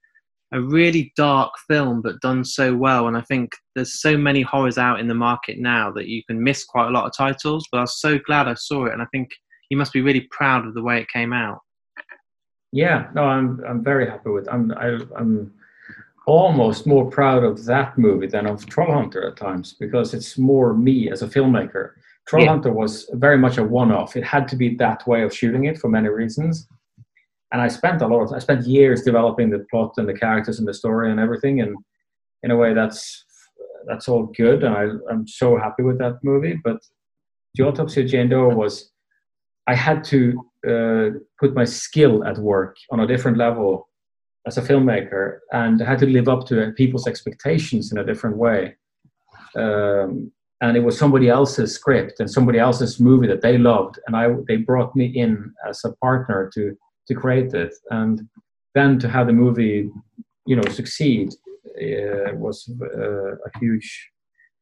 a 0.53 0.61
really 0.61 1.13
dark 1.17 1.53
film, 1.69 2.03
but 2.03 2.21
done 2.21 2.45
so 2.45 2.75
well. 2.75 3.07
And 3.07 3.17
I 3.17 3.23
think 3.23 3.53
there's 3.75 4.01
so 4.01 4.17
many 4.17 4.43
horrors 4.43 4.77
out 4.77 5.01
in 5.01 5.09
the 5.09 5.15
market 5.15 5.59
now 5.59 5.91
that 5.93 6.09
you 6.09 6.23
can 6.25 6.43
miss 6.43 6.65
quite 6.65 6.89
a 6.89 6.91
lot 6.91 7.07
of 7.07 7.17
titles. 7.17 7.67
But 7.71 7.79
I 7.79 7.83
was 7.83 8.01
so 8.01 8.19
glad 8.19 8.49
I 8.49 8.55
saw 8.55 8.87
it. 8.87 8.93
And 8.93 9.03
I 9.03 9.07
think 9.13 9.31
you 9.71 9.77
must 9.77 9.93
be 9.93 10.03
really 10.03 10.29
proud 10.31 10.67
of 10.67 10.75
the 10.75 10.83
way 10.83 11.01
it 11.01 11.09
came 11.09 11.33
out. 11.33 11.61
Yeah, 12.73 13.09
no, 13.15 13.23
I'm 13.23 13.63
I'm 13.67 13.83
very 13.83 14.11
happy 14.11 14.31
with. 14.31 14.49
I'm 14.53 14.73
I, 14.73 14.99
I'm 15.17 15.55
almost 16.27 16.87
more 16.87 17.09
proud 17.09 17.45
of 17.45 17.65
that 17.65 17.97
movie 17.97 18.27
than 18.27 18.47
of 18.47 18.67
Trollhunter 18.67 19.29
at 19.29 19.37
times 19.37 19.77
because 19.79 20.13
it's 20.13 20.37
more 20.37 20.75
me 20.75 21.11
as 21.11 21.23
a 21.23 21.29
filmmaker. 21.29 21.93
Trollhunter 22.29 22.67
yeah. 22.67 22.73
was 22.73 23.09
very 23.13 23.39
much 23.39 23.59
a 23.59 23.65
one-off. 23.65 24.17
It 24.17 24.25
had 24.25 24.49
to 24.49 24.57
be 24.57 24.75
that 24.77 25.07
way 25.07 25.23
of 25.23 25.35
shooting 25.35 25.65
it 25.65 25.79
for 25.79 25.89
many 25.89 26.09
reasons. 26.09 26.67
And 27.53 27.63
I 27.63 27.69
spent 27.69 28.03
a 28.03 28.07
lot 28.09 28.23
of 28.23 28.33
I 28.33 28.41
spent 28.41 28.67
years 28.67 29.03
developing 29.03 29.51
the 29.51 29.65
plot 29.71 29.95
and 29.99 30.09
the 30.09 30.19
characters 30.19 30.59
and 30.59 30.67
the 30.67 30.75
story 30.75 31.13
and 31.13 31.21
everything. 31.21 31.61
And 31.61 31.77
in 32.43 32.51
a 32.51 32.57
way, 32.57 32.75
that's 32.75 33.25
that's 33.87 34.09
all 34.09 34.25
good, 34.37 34.65
and 34.65 34.75
I, 34.75 34.89
I'm 35.11 35.29
so 35.29 35.57
happy 35.57 35.85
with 35.85 35.99
that 35.99 36.19
movie. 36.25 36.59
But 36.65 36.79
the 37.55 37.65
autopsy 37.65 38.03
of 38.03 38.09
Jane 38.09 38.29
Doe 38.29 38.49
was 38.49 38.91
I 39.69 39.75
had 39.75 40.03
to 40.05 40.45
uh, 40.69 41.19
put 41.39 41.55
my 41.55 41.65
skill 41.65 42.25
at 42.25 42.39
work 42.39 42.77
on 42.91 43.01
a 43.01 43.07
different 43.07 43.39
level 43.39 43.89
as 44.47 44.59
a 44.59 44.63
filmmaker 44.63 45.41
and 45.53 45.81
had 45.81 45.99
to 45.99 46.07
live 46.07 46.29
up 46.29 46.47
to 46.47 46.73
people's 46.77 47.09
expectations 47.09 47.91
in 47.93 47.99
a 47.99 48.05
different 48.05 48.37
way. 48.37 48.77
Um, 49.57 50.31
and 50.61 50.77
it 50.77 50.81
was 50.81 50.97
somebody 50.99 51.29
else's 51.29 51.75
script 51.75 52.21
and 52.21 52.31
somebody 52.31 52.59
else's 52.59 52.99
movie 52.99 53.27
that 53.27 53.43
they 53.43 53.59
loved, 53.59 53.99
and 54.07 54.17
I 54.17 54.35
they 54.49 54.57
brought 54.57 54.97
me 54.97 55.07
in 55.07 55.53
as 55.69 55.85
a 55.85 55.93
partner 55.97 56.51
to 56.55 56.77
to 57.09 57.15
create 57.15 57.53
it, 57.53 57.75
and 57.91 58.27
then 58.75 58.99
to 59.01 59.09
have 59.09 59.27
the 59.27 59.33
movie, 59.33 59.91
you 60.47 60.57
know, 60.57 60.69
succeed 60.71 61.35
uh, 61.77 62.35
was 62.35 62.71
uh, 62.81 63.33
a 63.33 63.59
huge 63.61 64.11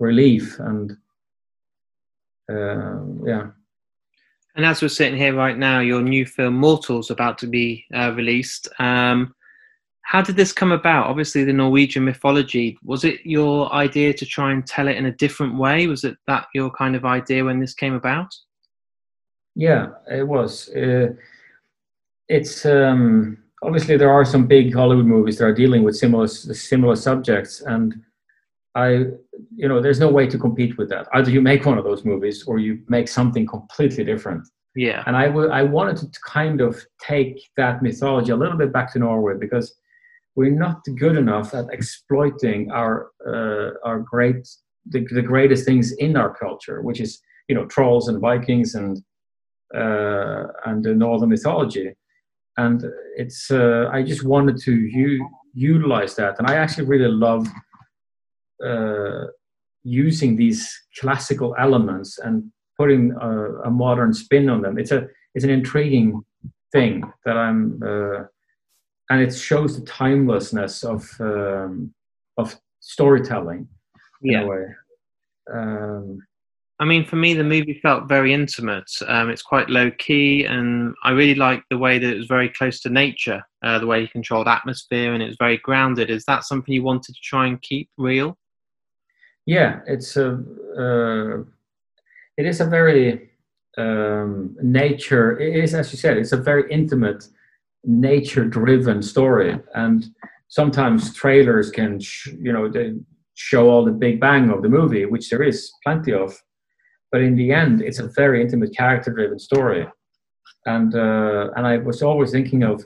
relief 0.00 0.58
and 0.58 0.96
uh, 2.50 3.00
yeah. 3.24 3.46
And 4.56 4.64
as 4.64 4.82
we're 4.82 4.88
sitting 4.88 5.18
here 5.18 5.34
right 5.34 5.56
now, 5.56 5.80
your 5.80 6.02
new 6.02 6.26
film 6.26 6.54
Mortals 6.54 7.10
about 7.10 7.38
to 7.38 7.46
be 7.46 7.84
uh, 7.94 8.12
released. 8.14 8.68
Um, 8.78 9.34
how 10.04 10.20
did 10.22 10.36
this 10.36 10.52
come 10.52 10.70
about? 10.70 11.06
Obviously, 11.06 11.44
the 11.44 11.52
Norwegian 11.52 12.04
mythology. 12.04 12.78
Was 12.84 13.04
it 13.04 13.20
your 13.24 13.72
idea 13.72 14.12
to 14.14 14.26
try 14.26 14.52
and 14.52 14.66
tell 14.66 14.86
it 14.86 14.96
in 14.96 15.06
a 15.06 15.12
different 15.12 15.56
way? 15.56 15.86
Was 15.86 16.04
it 16.04 16.16
that 16.26 16.46
your 16.54 16.70
kind 16.70 16.94
of 16.94 17.04
idea 17.04 17.44
when 17.44 17.58
this 17.58 17.74
came 17.74 17.94
about? 17.94 18.28
Yeah, 19.54 19.88
it 20.10 20.26
was. 20.26 20.68
Uh, 20.70 21.14
it's 22.28 22.66
um, 22.66 23.38
obviously 23.62 23.96
there 23.96 24.12
are 24.12 24.24
some 24.24 24.46
big 24.46 24.74
Hollywood 24.74 25.06
movies 25.06 25.38
that 25.38 25.46
are 25.46 25.54
dealing 25.54 25.82
with 25.82 25.96
similar 25.96 26.26
similar 26.26 26.96
subjects, 26.96 27.62
and 27.62 27.94
I, 28.74 28.88
you 29.56 29.68
know, 29.68 29.80
there's 29.80 30.00
no 30.00 30.10
way 30.10 30.26
to 30.26 30.38
compete 30.38 30.76
with 30.76 30.90
that. 30.90 31.08
Either 31.14 31.30
you 31.30 31.40
make 31.40 31.64
one 31.64 31.78
of 31.78 31.84
those 31.84 32.04
movies 32.04 32.44
or 32.46 32.58
you 32.58 32.82
make 32.88 33.08
something 33.08 33.46
completely 33.46 34.04
different. 34.04 34.46
Yeah. 34.76 35.04
And 35.06 35.16
I, 35.16 35.26
w- 35.26 35.50
I 35.50 35.62
wanted 35.62 36.12
to 36.12 36.20
kind 36.26 36.60
of 36.60 36.84
take 37.00 37.50
that 37.56 37.82
mythology 37.82 38.32
a 38.32 38.36
little 38.36 38.58
bit 38.58 38.72
back 38.72 38.92
to 38.92 38.98
Norway 38.98 39.34
because 39.38 39.76
we're 40.36 40.50
not 40.50 40.82
good 40.98 41.16
enough 41.16 41.54
at 41.54 41.66
exploiting 41.70 42.70
our 42.70 43.10
uh, 43.26 43.70
our 43.88 44.00
great 44.00 44.48
the, 44.86 45.06
the 45.10 45.22
greatest 45.22 45.64
things 45.64 45.92
in 45.92 46.16
our 46.16 46.34
culture, 46.34 46.82
which 46.82 47.00
is 47.00 47.20
you 47.48 47.54
know 47.54 47.66
trolls 47.66 48.08
and 48.08 48.20
Vikings 48.20 48.74
and 48.74 48.98
uh, 49.74 50.44
and 50.66 50.84
the 50.84 50.94
northern 50.94 51.28
mythology. 51.28 51.94
And 52.56 52.84
it's 53.16 53.50
uh, 53.50 53.88
I 53.92 54.02
just 54.02 54.24
wanted 54.24 54.58
to 54.58 54.72
u- 54.72 55.28
utilize 55.54 56.14
that, 56.16 56.38
and 56.38 56.46
I 56.48 56.56
actually 56.56 56.86
really 56.86 57.10
love 57.10 57.46
uh, 58.64 59.24
using 59.82 60.36
these 60.36 60.68
classical 60.98 61.54
elements 61.58 62.18
and 62.18 62.50
putting 62.78 63.12
a, 63.20 63.68
a, 63.68 63.70
modern 63.70 64.12
spin 64.12 64.48
on 64.48 64.62
them. 64.62 64.78
It's 64.78 64.92
a 64.92 65.06
it's 65.34 65.44
an 65.44 65.50
intriguing 65.50 66.22
thing 66.72 67.02
that 67.24 67.36
I'm 67.36 67.80
uh, 67.84 68.24
and 69.14 69.22
it 69.22 69.32
shows 69.32 69.78
the 69.78 69.86
timelessness 69.86 70.82
of 70.82 71.08
um, 71.20 71.94
of 72.36 72.56
storytelling 72.80 73.68
yeah. 74.20 74.42
a 74.42 74.46
way. 74.46 74.64
Um, 75.52 76.26
I 76.80 76.84
mean, 76.84 77.04
for 77.04 77.14
me, 77.14 77.34
the 77.34 77.44
movie 77.44 77.78
felt 77.80 78.08
very 78.08 78.34
intimate. 78.34 78.90
Um, 79.06 79.30
it's 79.30 79.42
quite 79.42 79.70
low 79.70 79.92
key, 79.92 80.44
and 80.46 80.94
I 81.04 81.10
really 81.10 81.36
like 81.36 81.62
the 81.70 81.78
way 81.78 82.00
that 82.00 82.12
it 82.12 82.16
was 82.16 82.26
very 82.26 82.48
close 82.48 82.80
to 82.80 82.90
nature, 82.90 83.40
uh, 83.62 83.78
the 83.78 83.86
way 83.86 84.00
he 84.00 84.08
controlled 84.08 84.48
atmosphere, 84.48 85.14
and 85.14 85.22
it 85.22 85.28
was 85.28 85.36
very 85.38 85.58
grounded. 85.58 86.10
Is 86.10 86.24
that 86.24 86.42
something 86.42 86.74
you 86.74 86.82
wanted 86.82 87.14
to 87.14 87.20
try 87.22 87.46
and 87.46 87.62
keep 87.62 87.88
real? 87.96 88.36
Yeah, 89.46 89.80
it's 89.86 90.16
a 90.16 90.30
uh, 90.76 91.44
it 92.36 92.46
is 92.46 92.60
a 92.60 92.66
very 92.66 93.30
um, 93.78 94.56
nature. 94.60 95.38
It 95.38 95.62
is, 95.62 95.72
as 95.72 95.92
you 95.92 95.98
said, 95.98 96.16
it's 96.16 96.32
a 96.32 96.36
very 96.36 96.68
intimate 96.72 97.28
nature 97.84 98.44
driven 98.44 99.02
story. 99.02 99.58
And 99.74 100.06
sometimes 100.48 101.14
trailers 101.14 101.70
can 101.70 102.00
sh- 102.00 102.28
you 102.38 102.52
know 102.52 102.68
they 102.68 102.94
show 103.34 103.68
all 103.68 103.84
the 103.84 103.90
big 103.90 104.20
bang 104.20 104.50
of 104.50 104.62
the 104.62 104.68
movie 104.68 105.04
which 105.04 105.28
there 105.30 105.42
is 105.42 105.72
plenty 105.82 106.12
of. 106.12 106.36
But 107.10 107.22
in 107.22 107.36
the 107.36 107.52
end 107.52 107.82
it's 107.82 107.98
a 107.98 108.08
very 108.08 108.40
intimate 108.40 108.76
character 108.76 109.12
driven 109.12 109.38
story. 109.38 109.86
And 110.66 110.94
uh, 110.94 111.50
and 111.56 111.66
i 111.66 111.76
was 111.78 112.02
always 112.02 112.30
thinking 112.30 112.62
of 112.62 112.84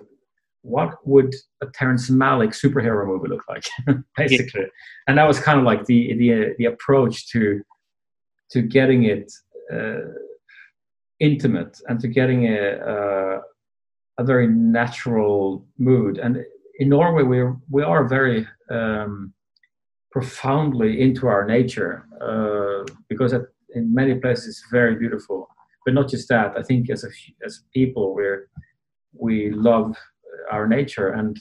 what 0.63 0.95
would 1.07 1.35
a 1.63 1.67
Terrence 1.67 2.11
Malick 2.11 2.51
superhero 2.51 3.07
movie 3.07 3.29
look 3.29 3.45
like, 3.49 3.65
basically, 4.17 4.63
yeah. 4.63 4.67
and 5.07 5.17
that 5.19 5.27
was 5.27 5.41
kind 5.41 5.59
of 5.59 5.65
like 5.65 5.85
the 5.87 6.15
the 6.15 6.55
the 6.59 6.67
approach 6.67 7.29
to 7.29 7.63
to 8.51 8.63
getting 8.63 9.05
it 9.05 9.33
uh, 9.73 10.01
intimate 11.21 11.79
and 11.89 12.01
to 12.01 12.09
getting 12.09 12.47
a, 12.47 12.71
uh, 12.93 13.41
a 14.19 14.25
very 14.25 14.49
natural 14.49 15.65
mood. 15.79 16.19
And 16.19 16.45
in 16.79 16.89
Norway, 16.89 17.23
we 17.23 17.43
we 17.71 17.83
are 17.83 18.07
very 18.07 18.47
um, 18.71 19.33
profoundly 20.11 21.01
into 21.01 21.27
our 21.27 21.47
nature 21.47 22.07
uh, 22.21 22.85
because 23.09 23.33
in 23.75 23.95
many 23.95 24.15
places 24.15 24.47
it's 24.49 24.65
very 24.71 24.97
beautiful. 24.97 25.49
But 25.85 25.95
not 25.95 26.09
just 26.09 26.29
that. 26.29 26.57
I 26.57 26.63
think 26.63 26.91
as 26.91 27.05
a 27.05 27.11
as 27.45 27.65
people, 27.73 28.15
we're 28.15 28.49
we 29.13 29.51
love 29.51 29.97
our 30.51 30.67
nature 30.67 31.09
and 31.11 31.41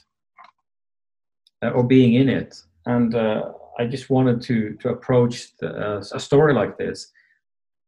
uh, 1.63 1.69
or 1.69 1.83
being 1.83 2.13
in 2.13 2.29
it. 2.29 2.55
And 2.85 3.15
uh, 3.15 3.51
I 3.79 3.85
just 3.85 4.09
wanted 4.09 4.41
to 4.41 4.77
to 4.81 4.89
approach 4.89 5.57
the, 5.57 5.69
uh, 5.69 6.03
a 6.13 6.19
story 6.19 6.53
like 6.53 6.77
this 6.77 7.11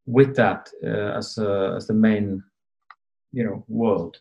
with 0.06 0.36
that 0.36 0.70
uh, 0.84 1.18
as 1.18 1.38
a, 1.38 1.74
as 1.78 1.86
the 1.88 1.94
main, 1.94 2.44
you 3.32 3.44
know, 3.44 3.64
world. 3.68 4.18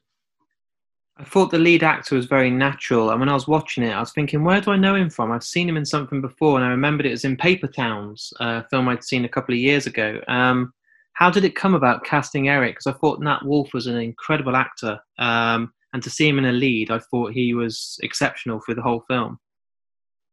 I 1.20 1.24
thought 1.24 1.50
the 1.50 1.58
lead 1.58 1.82
actor 1.82 2.14
was 2.14 2.26
very 2.26 2.50
natural, 2.50 3.10
and 3.10 3.18
when 3.18 3.28
I 3.28 3.34
was 3.34 3.48
watching 3.48 3.82
it, 3.82 3.90
I 3.90 3.98
was 3.98 4.12
thinking, 4.12 4.44
where 4.44 4.60
do 4.60 4.70
I 4.70 4.76
know 4.76 4.94
him 4.94 5.10
from? 5.10 5.32
I've 5.32 5.42
seen 5.42 5.68
him 5.68 5.76
in 5.76 5.84
something 5.84 6.20
before, 6.20 6.56
and 6.56 6.64
I 6.64 6.68
remembered 6.68 7.06
it 7.06 7.10
was 7.10 7.24
in 7.24 7.36
Paper 7.36 7.66
Towns, 7.66 8.32
a 8.38 8.64
film 8.68 8.88
I'd 8.88 9.02
seen 9.02 9.24
a 9.24 9.28
couple 9.28 9.52
of 9.52 9.58
years 9.58 9.86
ago. 9.86 10.20
Um, 10.28 10.72
how 11.14 11.28
did 11.28 11.44
it 11.44 11.56
come 11.56 11.74
about 11.74 12.04
casting 12.04 12.48
Eric? 12.48 12.76
Because 12.76 12.86
I 12.86 12.98
thought 12.98 13.20
Nat 13.20 13.44
Wolff 13.44 13.74
was 13.74 13.88
an 13.88 13.96
incredible 13.96 14.54
actor, 14.54 15.00
um, 15.18 15.72
and 15.92 16.02
to 16.04 16.10
see 16.10 16.28
him 16.28 16.38
in 16.38 16.44
a 16.44 16.52
lead, 16.52 16.92
I 16.92 17.00
thought 17.00 17.32
he 17.32 17.52
was 17.52 17.98
exceptional 18.04 18.60
for 18.60 18.74
the 18.74 18.82
whole 18.82 19.02
film. 19.08 19.40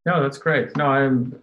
No, 0.06 0.22
that's 0.22 0.38
great. 0.38 0.78
No, 0.78 0.86
I'm 0.86 1.42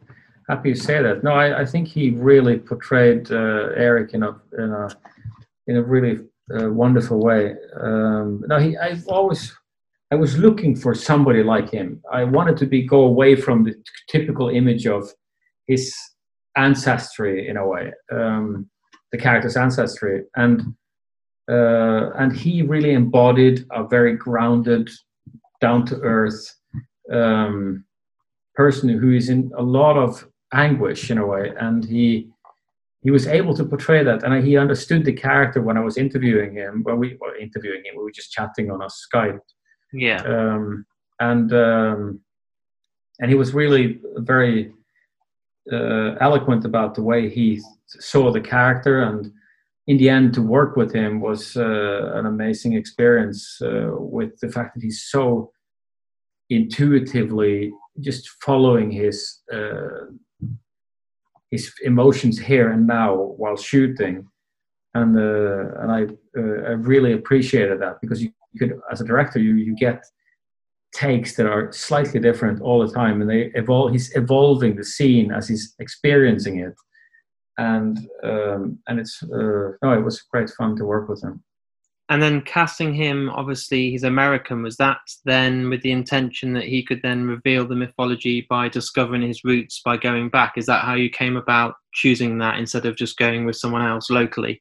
happy 0.48 0.68
you 0.68 0.74
say 0.76 1.02
that. 1.02 1.24
No, 1.24 1.32
I, 1.32 1.62
I 1.62 1.64
think 1.64 1.88
he 1.88 2.10
really 2.10 2.58
portrayed 2.58 3.32
uh, 3.32 3.70
Eric 3.74 4.14
in 4.14 4.22
a 4.22 4.40
in 4.56 4.70
a 4.70 4.88
in 5.66 5.76
a 5.78 5.82
really 5.82 6.20
uh, 6.50 6.70
wonderful 6.70 7.18
way. 7.18 7.54
Um, 7.80 8.42
no, 8.46 8.58
he. 8.58 8.76
I've 8.76 9.06
always. 9.08 9.54
I 10.10 10.14
was 10.16 10.36
looking 10.36 10.76
for 10.76 10.94
somebody 10.94 11.42
like 11.42 11.70
him. 11.70 12.02
I 12.12 12.24
wanted 12.24 12.58
to 12.58 12.66
be 12.66 12.82
go 12.82 13.04
away 13.04 13.34
from 13.34 13.64
the 13.64 13.74
typical 14.10 14.50
image 14.50 14.86
of 14.86 15.10
his 15.66 15.94
ancestry 16.56 17.48
in 17.48 17.56
a 17.56 17.66
way, 17.66 17.92
um, 18.10 18.68
the 19.10 19.18
character's 19.18 19.56
ancestry, 19.56 20.24
and 20.36 20.74
uh, 21.50 22.10
and 22.18 22.36
he 22.36 22.62
really 22.62 22.92
embodied 22.92 23.64
a 23.70 23.84
very 23.84 24.16
grounded, 24.16 24.90
down 25.60 25.84
to 25.86 25.96
earth 26.00 26.54
um, 27.10 27.84
person 28.54 28.88
who 28.88 29.12
is 29.12 29.28
in 29.28 29.50
a 29.56 29.62
lot 29.62 29.96
of 29.96 30.26
anguish 30.52 31.10
in 31.10 31.18
a 31.18 31.26
way, 31.26 31.52
and 31.58 31.84
he 31.84 32.28
he 33.02 33.10
was 33.10 33.26
able 33.26 33.54
to 33.54 33.64
portray 33.64 34.04
that. 34.04 34.22
And 34.22 34.44
he 34.44 34.56
understood 34.56 35.04
the 35.04 35.12
character 35.12 35.60
when 35.60 35.76
i 35.76 35.80
was 35.80 35.96
interviewing 35.96 36.54
him. 36.54 36.82
When 36.84 36.98
we 36.98 37.16
were 37.20 37.36
interviewing 37.36 37.82
him 37.84 37.96
we 37.96 38.04
were 38.04 38.12
just 38.12 38.32
chatting 38.32 38.70
on 38.70 38.82
a 38.82 38.88
skype. 38.88 39.40
Yeah. 39.92 40.22
Um, 40.22 40.86
and 41.20 41.52
um, 41.52 42.20
and 43.20 43.30
he 43.30 43.36
was 43.36 43.54
really 43.54 44.00
very 44.16 44.72
uh, 45.70 46.16
eloquent 46.20 46.64
about 46.64 46.94
the 46.94 47.02
way 47.02 47.28
he 47.28 47.60
saw 47.86 48.32
the 48.32 48.40
character. 48.40 49.02
And 49.02 49.30
in 49.86 49.96
the 49.96 50.08
end 50.08 50.34
to 50.34 50.42
work 50.42 50.76
with 50.76 50.92
him 50.92 51.20
was 51.20 51.56
uh, 51.56 52.12
an 52.14 52.26
amazing 52.26 52.74
experience 52.74 53.60
uh, 53.62 53.90
with 53.92 54.38
the 54.40 54.48
fact 54.48 54.74
that 54.74 54.82
he's 54.82 55.04
so 55.04 55.52
intuitively 56.50 57.72
just 58.00 58.28
following 58.42 58.90
his 58.90 59.40
uh, 59.52 60.06
his 61.52 61.72
emotions 61.84 62.38
here 62.38 62.72
and 62.72 62.86
now 62.86 63.14
while 63.14 63.56
shooting, 63.56 64.26
and 64.94 65.16
uh, 65.16 65.80
and 65.80 65.92
I 65.98 66.02
uh, 66.36 66.70
I 66.70 66.72
really 66.92 67.12
appreciated 67.12 67.80
that 67.82 68.00
because 68.00 68.22
you, 68.22 68.32
could 68.58 68.80
as 68.90 69.00
a 69.00 69.04
director 69.04 69.38
you 69.38 69.54
you 69.54 69.74
get 69.76 70.04
takes 70.94 71.36
that 71.36 71.46
are 71.46 71.72
slightly 71.72 72.20
different 72.20 72.60
all 72.60 72.86
the 72.86 72.92
time, 72.92 73.20
and 73.20 73.30
they 73.30 73.50
evolve. 73.54 73.92
He's 73.92 74.14
evolving 74.16 74.76
the 74.76 74.84
scene 74.84 75.30
as 75.30 75.46
he's 75.46 75.74
experiencing 75.78 76.58
it, 76.60 76.74
and 77.58 77.98
um, 78.24 78.78
and 78.88 78.98
it's 78.98 79.22
uh, 79.22 79.76
no, 79.82 79.92
it 79.98 80.04
was 80.04 80.22
great 80.22 80.50
fun 80.50 80.74
to 80.76 80.84
work 80.84 81.08
with 81.08 81.22
him. 81.22 81.44
And 82.12 82.22
then 82.22 82.42
casting 82.42 82.92
him, 82.92 83.30
obviously 83.30 83.90
he's 83.90 84.04
American. 84.04 84.62
Was 84.62 84.76
that 84.76 84.98
then 85.24 85.70
with 85.70 85.80
the 85.80 85.92
intention 85.92 86.52
that 86.52 86.64
he 86.64 86.82
could 86.82 87.00
then 87.00 87.26
reveal 87.26 87.66
the 87.66 87.74
mythology 87.74 88.46
by 88.50 88.68
discovering 88.68 89.22
his 89.22 89.44
roots 89.44 89.80
by 89.82 89.96
going 89.96 90.28
back? 90.28 90.58
Is 90.58 90.66
that 90.66 90.84
how 90.84 90.92
you 90.92 91.08
came 91.08 91.38
about 91.38 91.76
choosing 91.94 92.36
that 92.36 92.58
instead 92.58 92.84
of 92.84 92.96
just 92.96 93.16
going 93.16 93.46
with 93.46 93.56
someone 93.56 93.80
else 93.80 94.10
locally? 94.10 94.60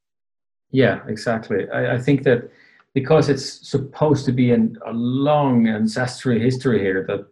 Yeah, 0.72 1.02
exactly. 1.10 1.70
I, 1.72 1.96
I 1.96 1.98
think 1.98 2.24
that 2.24 2.50
because 2.94 3.28
it's 3.28 3.70
supposed 3.70 4.24
to 4.28 4.32
be 4.32 4.52
an, 4.52 4.78
a 4.86 4.94
long 4.94 5.68
ancestral 5.68 6.40
history 6.40 6.80
here, 6.80 7.04
that 7.10 7.28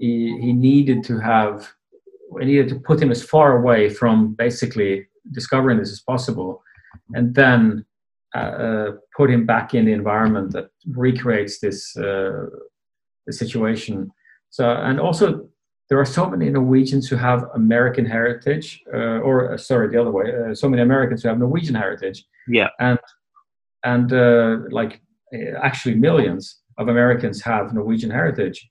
he, 0.00 0.36
he 0.40 0.52
needed 0.52 1.04
to 1.04 1.20
have, 1.20 1.68
we 2.32 2.44
needed 2.44 2.68
to 2.70 2.80
put 2.80 3.00
him 3.00 3.12
as 3.12 3.22
far 3.22 3.56
away 3.56 3.88
from 3.88 4.34
basically 4.34 5.06
discovering 5.30 5.78
this 5.78 5.92
as 5.92 6.00
possible, 6.00 6.60
and 7.14 7.36
then 7.36 7.84
uh, 8.34 8.38
uh, 8.38 8.92
put 9.16 9.30
him 9.30 9.46
back 9.46 9.74
in 9.74 9.86
the 9.86 9.92
environment 9.92 10.52
that 10.52 10.68
recreates 10.86 11.60
this 11.60 11.96
uh, 11.96 12.44
situation. 13.30 14.10
So, 14.50 14.68
and 14.68 15.00
also 15.00 15.48
there 15.88 15.98
are 15.98 16.04
so 16.04 16.28
many 16.28 16.50
Norwegians 16.50 17.08
who 17.08 17.16
have 17.16 17.46
American 17.54 18.04
heritage, 18.04 18.82
uh, 18.92 19.20
or 19.20 19.54
uh, 19.54 19.56
sorry, 19.56 19.88
the 19.88 19.98
other 19.98 20.10
way. 20.10 20.26
Uh, 20.26 20.54
so 20.54 20.68
many 20.68 20.82
Americans 20.82 21.22
who 21.22 21.28
have 21.30 21.38
Norwegian 21.38 21.74
heritage. 21.74 22.26
Yeah. 22.46 22.68
And 22.78 22.98
and 23.84 24.10
like 24.72 25.00
actually 25.62 25.94
millions 25.94 26.60
of 26.76 26.88
Americans 26.88 27.40
have 27.42 27.72
Norwegian 27.72 28.10
heritage 28.10 28.68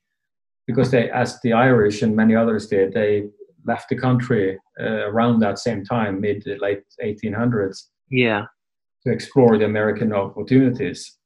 because 0.68 0.92
they, 0.92 1.10
as 1.10 1.40
the 1.42 1.54
Irish 1.54 2.04
and 2.04 2.16
many 2.16 2.36
others 2.36 2.68
did, 2.68 2.94
they 2.94 3.24
left 3.66 3.90
the 3.90 3.96
country 3.96 4.60
around 4.80 5.40
that 5.40 5.58
same 5.58 5.84
time, 5.84 6.22
mid 6.22 6.46
late 6.60 6.84
1800s. 7.04 7.86
Yeah 8.12 8.46
to 9.08 9.14
explore 9.14 9.58
the 9.58 9.66
American 9.66 10.14
opportunities. 10.14 11.18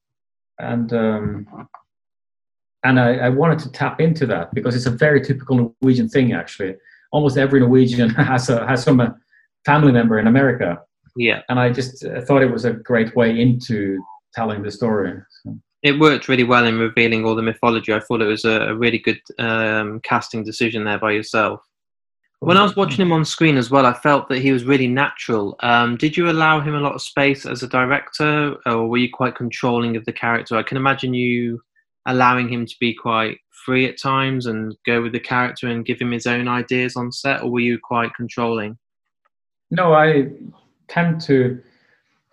And 0.59 0.93
um, 0.93 1.67
and 2.83 2.99
I, 2.99 3.15
I, 3.15 3.29
wanted 3.29 3.59
to 3.59 3.71
tap 3.71 4.01
into 4.01 4.25
that 4.27 4.53
because 4.53 4.75
it's 4.75 4.87
a 4.87 4.91
very 4.91 5.21
typical 5.21 5.75
Norwegian 5.81 6.09
thing. 6.09 6.33
Actually, 6.33 6.75
almost 7.11 7.37
every 7.37 7.59
Norwegian 7.59 8.09
has 8.31 8.49
a 8.49 8.65
has 8.67 8.83
some 8.83 9.15
family 9.65 9.91
member 9.91 10.19
in 10.19 10.27
America. 10.27 10.79
Yeah, 11.15 11.41
and 11.49 11.59
I 11.59 11.71
just 11.71 12.05
uh, 12.05 12.21
thought 12.21 12.43
it 12.43 12.51
was 12.51 12.65
a 12.65 12.73
great 12.73 13.15
way 13.15 13.39
into 13.39 14.01
telling 14.33 14.61
the 14.61 14.71
story. 14.71 15.13
So. 15.43 15.57
It 15.83 15.99
worked 15.99 16.27
really 16.27 16.43
well 16.43 16.65
in 16.67 16.77
revealing 16.77 17.25
all 17.25 17.35
the 17.35 17.41
mythology. 17.41 17.91
I 17.91 17.99
thought 17.99 18.21
it 18.21 18.27
was 18.27 18.45
a, 18.45 18.67
a 18.67 18.75
really 18.75 18.99
good 18.99 19.19
um, 19.39 19.99
casting 20.03 20.43
decision 20.43 20.83
there 20.83 20.99
by 20.99 21.11
yourself. 21.11 21.59
When 22.41 22.57
I 22.57 22.63
was 22.63 22.75
watching 22.75 23.05
him 23.05 23.11
on 23.11 23.23
screen 23.23 23.55
as 23.55 23.69
well, 23.69 23.85
I 23.85 23.93
felt 23.93 24.27
that 24.29 24.39
he 24.39 24.51
was 24.51 24.65
really 24.65 24.87
natural. 24.87 25.55
Um, 25.59 25.95
did 25.95 26.17
you 26.17 26.27
allow 26.27 26.59
him 26.59 26.73
a 26.73 26.79
lot 26.79 26.95
of 26.95 27.01
space 27.03 27.45
as 27.45 27.61
a 27.61 27.67
director, 27.67 28.55
or 28.65 28.87
were 28.87 28.97
you 28.97 29.09
quite 29.13 29.35
controlling 29.35 29.95
of 29.95 30.05
the 30.05 30.11
character? 30.11 30.55
I 30.55 30.63
can 30.63 30.75
imagine 30.75 31.13
you 31.13 31.61
allowing 32.07 32.49
him 32.49 32.65
to 32.65 32.75
be 32.79 32.95
quite 32.95 33.37
free 33.63 33.85
at 33.85 34.01
times 34.01 34.47
and 34.47 34.75
go 34.87 35.03
with 35.03 35.11
the 35.11 35.19
character 35.19 35.67
and 35.67 35.85
give 35.85 36.01
him 36.01 36.11
his 36.11 36.25
own 36.25 36.47
ideas 36.47 36.95
on 36.95 37.11
set, 37.11 37.43
or 37.43 37.51
were 37.51 37.59
you 37.59 37.77
quite 37.77 38.11
controlling? 38.15 38.75
No, 39.69 39.93
I 39.93 40.31
tend 40.87 41.21
to. 41.21 41.61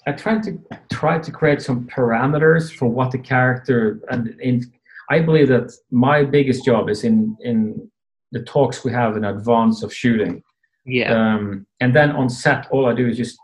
I 0.06 0.12
try 0.12 0.38
to 0.38 0.58
try 0.90 1.18
to 1.18 1.30
create 1.30 1.60
some 1.60 1.86
parameters 1.86 2.74
for 2.74 2.86
what 2.86 3.10
the 3.10 3.18
character 3.18 4.00
and 4.10 4.28
in. 4.40 4.72
I 5.10 5.20
believe 5.20 5.48
that 5.48 5.70
my 5.90 6.24
biggest 6.24 6.64
job 6.64 6.88
is 6.88 7.04
in 7.04 7.36
in 7.42 7.90
the 8.32 8.42
talks 8.42 8.84
we 8.84 8.92
have 8.92 9.16
in 9.16 9.24
advance 9.24 9.82
of 9.82 9.92
shooting. 9.92 10.42
Yeah. 10.84 11.12
Um, 11.12 11.66
and 11.80 11.94
then 11.94 12.12
on 12.12 12.28
set, 12.28 12.66
all 12.70 12.86
I 12.86 12.94
do 12.94 13.08
is 13.08 13.16
just 13.16 13.38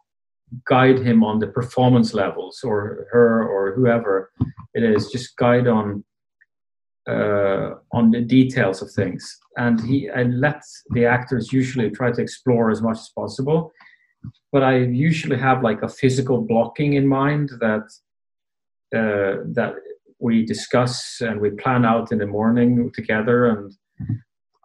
guide 0.67 0.99
him 0.99 1.25
on 1.25 1.39
the 1.39 1.49
performance 1.49 2.15
levels, 2.15 2.61
or 2.65 3.07
her, 3.13 3.47
or 3.47 3.75
whoever 3.75 4.31
it 4.75 4.83
is. 4.83 5.11
Just 5.11 5.37
guide 5.37 5.67
on 5.67 6.05
uh, 7.09 7.75
on 7.93 8.11
the 8.11 8.21
details 8.21 8.81
of 8.81 8.91
things, 8.91 9.39
and 9.57 9.81
he 9.81 10.09
I 10.11 10.23
let 10.23 10.63
the 10.91 11.07
actors 11.07 11.53
usually 11.53 11.91
try 11.91 12.13
to 12.13 12.23
explore 12.23 12.71
as 12.71 12.81
much 12.81 12.99
as 12.99 13.11
possible. 13.15 13.73
But 14.53 14.63
I 14.63 14.79
usually 14.79 15.37
have 15.37 15.63
like 15.63 15.83
a 15.83 15.89
physical 15.89 16.41
blocking 16.41 16.95
in 16.95 17.07
mind 17.07 17.51
that 17.61 17.87
uh, 18.95 19.43
that 19.55 19.75
we 20.19 20.47
discuss 20.47 21.21
and 21.21 21.41
we 21.41 21.51
plan 21.51 21.85
out 21.85 22.13
in 22.13 22.19
the 22.19 22.27
morning 22.27 22.91
together 22.95 23.47
and 23.47 23.73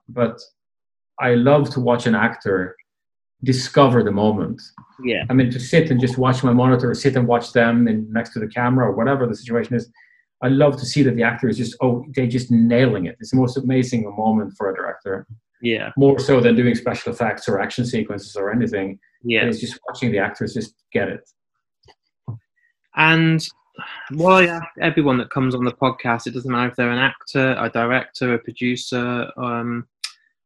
but 0.10 0.40
I 1.20 1.36
love 1.36 1.70
to 1.72 1.80
watch 1.80 2.08
an 2.08 2.16
actor 2.16 2.76
discover 3.44 4.04
the 4.04 4.12
moment. 4.12 4.62
Yeah. 5.04 5.24
I 5.30 5.34
mean, 5.34 5.50
to 5.52 5.60
sit 5.60 5.92
and 5.92 6.00
just 6.00 6.18
watch 6.18 6.44
my 6.44 6.52
monitor, 6.52 6.92
or 6.92 6.96
sit 6.96 7.16
and 7.16 7.28
watch 7.28 7.54
them 7.54 7.88
in, 7.88 8.12
next 8.12 8.34
to 8.34 8.40
the 8.40 8.48
camera 8.48 8.88
or 8.88 8.96
whatever 8.96 9.26
the 9.28 9.36
situation 9.36 9.76
is. 9.76 9.90
I 10.42 10.48
love 10.48 10.78
to 10.78 10.86
see 10.86 11.04
that 11.04 11.16
the 11.16 11.24
actor 11.24 11.50
is 11.50 11.58
just 11.58 11.76
oh 11.82 12.06
they're 12.16 12.28
just 12.28 12.50
nailing 12.50 13.06
it. 13.06 13.18
It's 13.20 13.32
the 13.32 13.38
most 13.38 13.58
amazing 13.58 14.04
moment 14.16 14.54
for 14.58 14.72
a 14.72 14.76
director. 14.76 15.28
Yeah. 15.62 15.92
More 15.98 16.20
so 16.20 16.40
than 16.40 16.56
doing 16.56 16.76
special 16.76 17.12
effects 17.12 17.50
or 17.50 17.60
action 17.60 17.86
sequences 17.86 18.36
or 18.38 18.52
anything. 18.52 19.00
Yeah. 19.24 19.46
It's 19.46 19.60
just 19.60 19.80
watching 19.88 20.12
the 20.12 20.20
actors 20.20 20.54
just 20.54 20.76
get 20.94 21.10
it. 21.10 21.30
And 22.96 23.46
well, 24.14 24.38
I 24.38 24.46
ask 24.46 24.66
everyone 24.82 25.18
that 25.20 25.30
comes 25.30 25.56
on 25.56 25.64
the 25.64 25.72
podcast, 25.72 26.28
it 26.28 26.34
doesn't 26.34 26.52
matter 26.52 26.70
if 26.70 26.76
they're 26.76 26.92
an 26.92 27.00
actor, 27.00 27.56
a 27.60 27.70
director, 27.70 28.34
a 28.34 28.40
producer, 28.40 29.30
um, 29.38 29.88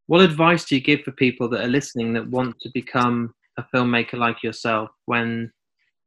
what 0.08 0.22
advice 0.22 0.66
do 0.66 0.76
you 0.76 0.82
give 0.82 1.02
for 1.02 1.12
people 1.12 1.48
that 1.50 1.64
are 1.64 1.70
listening 1.70 2.14
that 2.14 2.30
want 2.30 2.60
to 2.62 2.70
become 2.74 3.34
a 3.58 3.66
filmmaker 3.74 4.16
like 4.16 4.44
yourself 4.44 4.90
when 5.06 5.52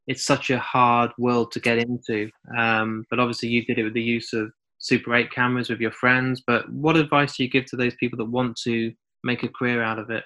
it's 0.06 0.24
such 0.24 0.50
a 0.50 0.58
hard 0.58 1.10
world 1.18 1.52
to 1.52 1.60
get 1.60 1.78
into? 1.78 2.30
Um, 2.56 3.04
but 3.10 3.18
obviously, 3.18 3.48
you 3.48 3.64
did 3.64 3.78
it 3.78 3.84
with 3.84 3.94
the 3.94 4.02
use 4.02 4.32
of 4.32 4.52
Super 4.78 5.14
8 5.14 5.30
cameras 5.30 5.70
with 5.70 5.80
your 5.80 5.92
friends. 5.92 6.42
But 6.46 6.70
what 6.70 6.96
advice 6.96 7.36
do 7.36 7.44
you 7.44 7.50
give 7.50 7.64
to 7.66 7.76
those 7.76 7.94
people 7.96 8.18
that 8.18 8.26
want 8.26 8.56
to 8.64 8.92
make 9.24 9.42
a 9.42 9.48
career 9.48 9.82
out 9.82 9.98
of 9.98 10.10
it? 10.10 10.24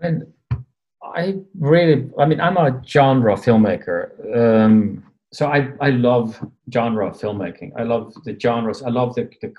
I 0.00 0.10
mean, 0.10 0.32
I 1.02 1.38
really, 1.58 2.08
I 2.18 2.26
mean, 2.26 2.40
I'm 2.40 2.56
a 2.56 2.80
genre 2.86 3.34
filmmaker. 3.34 4.36
Um, 4.36 5.04
so 5.32 5.46
I, 5.46 5.72
I 5.80 5.90
love 5.90 6.44
genre 6.72 7.10
filmmaking. 7.10 7.72
I 7.76 7.82
love 7.82 8.14
the 8.24 8.38
genres. 8.38 8.82
I 8.82 8.90
love 8.90 9.14
the, 9.14 9.28
the, 9.40 9.52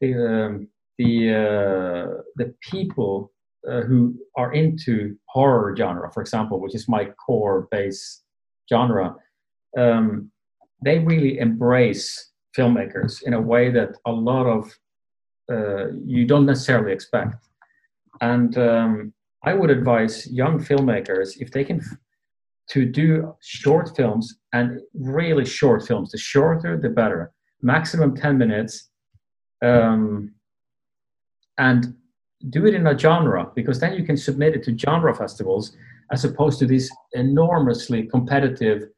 the 0.00 0.44
um, 0.44 0.68
the 0.98 1.30
uh, 1.34 2.22
the 2.36 2.54
people 2.60 3.32
uh, 3.68 3.82
who 3.82 4.14
are 4.36 4.52
into 4.52 5.16
horror 5.26 5.74
genre, 5.76 6.10
for 6.12 6.20
example, 6.20 6.60
which 6.60 6.74
is 6.74 6.88
my 6.88 7.06
core 7.26 7.68
base 7.70 8.22
genre, 8.68 9.14
um, 9.76 10.30
they 10.84 10.98
really 10.98 11.38
embrace 11.38 12.30
filmmakers 12.56 13.22
in 13.22 13.34
a 13.34 13.40
way 13.40 13.70
that 13.70 13.90
a 14.06 14.12
lot 14.12 14.46
of 14.46 14.72
uh, 15.50 15.90
you 16.04 16.26
don't 16.26 16.46
necessarily 16.46 16.92
expect. 16.92 17.36
And 18.20 18.56
um, 18.56 19.12
I 19.44 19.52
would 19.54 19.70
advise 19.70 20.26
young 20.30 20.58
filmmakers 20.58 21.36
if 21.38 21.50
they 21.50 21.64
can 21.64 21.80
f- 21.80 21.98
to 22.70 22.86
do 22.86 23.34
short 23.42 23.94
films 23.96 24.38
and 24.52 24.80
really 24.94 25.44
short 25.44 25.86
films. 25.86 26.10
The 26.12 26.18
shorter, 26.18 26.78
the 26.80 26.88
better. 26.88 27.32
Maximum 27.62 28.16
ten 28.16 28.38
minutes. 28.38 28.90
Um, 29.62 30.32
and 31.58 31.94
do 32.50 32.66
it 32.66 32.74
in 32.74 32.86
a 32.86 32.98
genre 32.98 33.50
because 33.54 33.80
then 33.80 33.94
you 33.94 34.04
can 34.04 34.16
submit 34.16 34.54
it 34.54 34.62
to 34.64 34.76
genre 34.76 35.14
festivals 35.14 35.76
as 36.12 36.24
opposed 36.24 36.58
to 36.58 36.66
these 36.66 36.90
enormously 37.12 38.04
competitive 38.04 38.88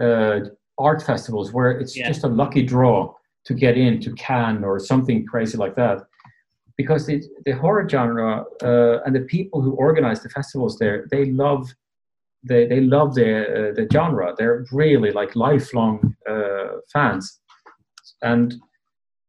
uh, 0.00 0.40
art 0.78 1.02
festivals 1.02 1.52
where 1.52 1.70
it's 1.70 1.96
yeah. 1.96 2.06
just 2.06 2.24
a 2.24 2.28
lucky 2.28 2.62
draw 2.62 3.12
to 3.44 3.54
get 3.54 3.76
in 3.76 4.00
to 4.00 4.12
Cannes 4.14 4.64
or 4.64 4.78
something 4.78 5.24
crazy 5.26 5.56
like 5.56 5.74
that. 5.76 6.02
Because 6.76 7.06
the, 7.06 7.22
the 7.44 7.52
horror 7.52 7.88
genre 7.88 8.44
uh, 8.62 9.00
and 9.04 9.14
the 9.14 9.20
people 9.20 9.60
who 9.60 9.72
organize 9.72 10.22
the 10.22 10.28
festivals 10.28 10.78
there, 10.78 11.06
they 11.10 11.26
love 11.26 11.72
they, 12.46 12.66
they 12.66 12.80
love 12.80 13.14
the 13.14 13.42
uh, 13.42 13.74
the 13.74 13.88
genre. 13.90 14.34
They're 14.36 14.66
really 14.70 15.10
like 15.12 15.34
lifelong 15.34 16.14
uh, 16.28 16.78
fans, 16.92 17.40
and 18.22 18.54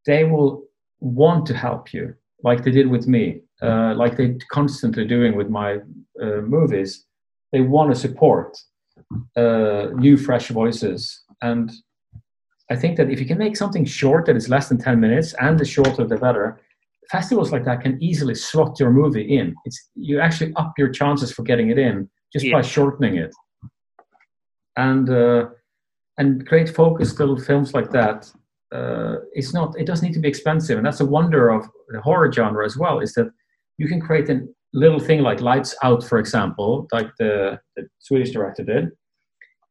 they 0.05 0.25
will 0.25 0.65
want 0.99 1.45
to 1.45 1.55
help 1.55 1.93
you 1.93 2.15
like 2.45 2.63
they 2.63 2.71
did 2.71 2.87
with 2.87 3.07
me, 3.07 3.41
uh, 3.61 3.93
like 3.95 4.15
they're 4.15 4.37
constantly 4.51 5.05
doing 5.15 5.35
with 5.35 5.49
my 5.49 5.79
uh, 6.21 6.41
movies. 6.55 7.05
They 7.51 7.61
want 7.61 7.91
to 7.91 7.99
support 7.99 8.55
uh, 9.35 9.87
new, 9.95 10.15
fresh 10.15 10.47
voices, 10.49 11.23
and 11.41 11.71
I 12.69 12.75
think 12.75 12.97
that 12.97 13.09
if 13.09 13.19
you 13.19 13.25
can 13.25 13.39
make 13.39 13.57
something 13.57 13.85
short 13.85 14.25
that 14.25 14.35
is 14.35 14.47
less 14.47 14.69
than 14.69 14.77
ten 14.77 14.99
minutes, 14.99 15.33
and 15.45 15.59
the 15.59 15.65
shorter 15.65 16.05
the 16.05 16.17
better, 16.17 16.61
festivals 17.11 17.51
like 17.51 17.65
that 17.65 17.81
can 17.81 18.01
easily 18.01 18.35
slot 18.35 18.79
your 18.79 18.91
movie 18.91 19.37
in. 19.37 19.55
It's 19.65 19.89
you 19.95 20.19
actually 20.19 20.53
up 20.55 20.73
your 20.77 20.89
chances 20.89 21.31
for 21.31 21.43
getting 21.43 21.69
it 21.71 21.79
in 21.79 22.09
just 22.31 22.45
yeah. 22.45 22.53
by 22.55 22.61
shortening 22.61 23.15
it. 23.17 23.33
And 24.77 25.09
uh, 25.09 25.47
and 26.19 26.45
great 26.45 26.69
focus 26.69 27.17
little 27.19 27.39
films 27.39 27.73
like 27.73 27.91
that 27.91 28.31
uh, 28.75 29.15
it's 29.33 29.53
not 29.53 29.79
it 29.79 29.85
doesn't 29.85 30.05
need 30.07 30.13
to 30.13 30.25
be 30.25 30.27
expensive. 30.27 30.77
And 30.77 30.85
that's 30.85 31.01
a 31.01 31.05
wonder 31.05 31.49
of 31.49 31.61
the 31.89 32.01
horror 32.01 32.31
genre 32.31 32.65
as 32.65 32.77
well 32.77 32.99
is 32.99 33.13
that 33.13 33.29
you 33.77 33.87
can 33.87 33.99
create 33.99 34.29
a 34.29 34.41
little 34.73 34.99
thing 34.99 35.21
like 35.21 35.39
lights 35.41 35.75
out 35.83 36.03
for 36.03 36.17
example 36.19 36.87
like 36.91 37.09
the, 37.17 37.59
the 37.75 37.83
swedish 37.99 38.31
director 38.31 38.63
did 38.63 38.89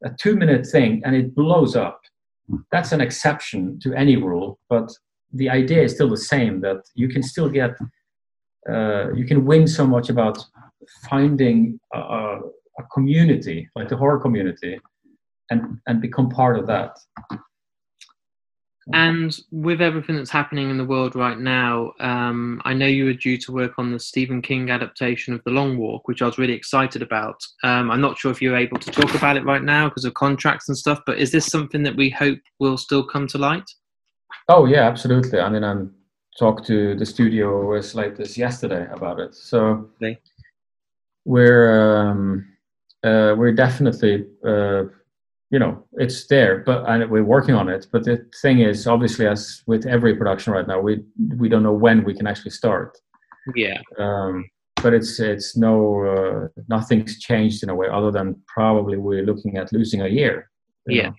a 0.05 0.11
two 0.23 0.35
minute 0.37 0.67
thing 0.67 1.03
and 1.05 1.15
it 1.15 1.35
blows 1.35 1.77
up. 1.77 2.01
That's 2.73 2.93
an 2.93 3.01
exception 3.01 3.79
to 3.83 3.89
any 3.95 4.17
rule 4.17 4.59
but 4.69 4.89
the 5.33 5.49
idea 5.51 5.83
is 5.83 5.95
still 5.95 6.11
the 6.11 6.25
same 6.35 6.61
that 6.61 6.81
you 6.95 7.09
can 7.09 7.23
still 7.23 7.49
get 7.49 7.73
uh, 8.73 9.13
you 9.13 9.27
can 9.27 9.45
win 9.45 9.67
so 9.67 9.87
much 9.87 10.09
about 10.09 10.39
finding 11.11 11.79
a, 11.95 12.39
a 12.81 12.83
community 12.95 13.69
like 13.77 13.89
the 13.89 13.97
horror 13.97 14.21
community 14.27 14.79
and 15.51 15.61
and 15.87 16.01
become 16.01 16.29
part 16.29 16.59
of 16.59 16.67
that 16.67 16.93
and 18.93 19.39
with 19.51 19.81
everything 19.81 20.17
that's 20.17 20.31
happening 20.31 20.69
in 20.69 20.77
the 20.77 20.85
world 20.85 21.17
right 21.17 21.39
now, 21.39 21.93
um, 22.01 22.61
I 22.65 22.75
know 22.75 22.87
you 22.87 23.07
were 23.07 23.15
due 23.15 23.39
to 23.39 23.53
work 23.53 23.79
on 23.79 23.93
the 23.93 23.99
Stephen 23.99 24.43
King 24.43 24.71
adaptation 24.71 25.33
of 25.33 25.43
The 25.45 25.51
Long 25.51 25.79
Walk, 25.79 26.07
which 26.07 26.21
I 26.21 26.27
was 26.27 26.37
really 26.37 26.53
excited 26.53 27.01
about. 27.01 27.43
Um, 27.63 27.91
I'm 27.91 28.01
not 28.01 28.19
sure 28.19 28.31
if 28.31 28.43
you're 28.43 28.57
able 28.57 28.79
to 28.79 28.91
talk 28.91 29.15
about 29.15 29.37
it 29.37 29.45
right 29.45 29.63
now 29.63 29.89
because 29.89 30.05
of 30.05 30.15
contracts 30.15 30.69
and 30.69 30.77
stuff, 30.77 31.01
but 31.07 31.19
is 31.19 31.33
this 31.33 31.47
something 31.47 31.83
that 31.85 31.97
we 31.97 32.11
hope 32.11 32.39
will 32.59 32.77
still 32.77 33.05
come 33.05 33.27
to 33.29 33.39
light? 33.39 33.69
Oh 34.49 34.67
yeah, 34.67 34.83
absolutely. 34.83 35.41
I 35.41 35.49
mean, 35.49 35.65
I 35.65 35.77
talked 36.39 36.67
to 36.67 36.95
the 36.95 37.07
studio 37.07 37.73
as 37.73 37.95
late 37.95 38.21
as 38.21 38.37
yesterday 38.37 38.87
about 38.93 39.19
it, 39.19 39.35
so 39.35 39.89
okay. 40.03 40.19
we're 41.25 42.07
um, 42.11 42.47
uh, 43.03 43.35
we're 43.39 43.53
definitely. 43.53 44.27
Uh, 44.47 44.85
you 45.51 45.59
know 45.59 45.85
it's 45.93 46.27
there 46.27 46.59
but 46.67 46.89
and 46.89 47.09
we're 47.11 47.25
working 47.25 47.55
on 47.55 47.69
it. 47.69 47.87
But 47.93 48.05
the 48.05 48.27
thing 48.43 48.61
is 48.61 48.87
obviously 48.87 49.27
as 49.27 49.63
with 49.67 49.87
every 49.87 50.15
production 50.17 50.53
right 50.53 50.67
now 50.67 50.81
we 50.81 51.03
we 51.37 51.49
don't 51.49 51.63
know 51.63 51.73
when 51.73 52.05
we 52.05 52.15
can 52.15 52.27
actually 52.27 52.53
start. 52.53 52.99
Yeah. 53.55 53.81
Um, 53.99 54.49
but 54.83 54.95
it's 54.95 55.21
it's 55.21 55.57
no 55.57 56.05
uh, 56.05 56.63
nothing's 56.69 57.19
changed 57.19 57.63
in 57.63 57.71
a 57.71 57.75
way 57.75 57.89
other 57.91 58.11
than 58.11 58.37
probably 58.47 58.97
we're 58.97 59.25
looking 59.25 59.57
at 59.57 59.73
losing 59.73 60.03
a 60.03 60.09
year 60.09 60.51
yeah. 60.87 61.09
know? 61.09 61.15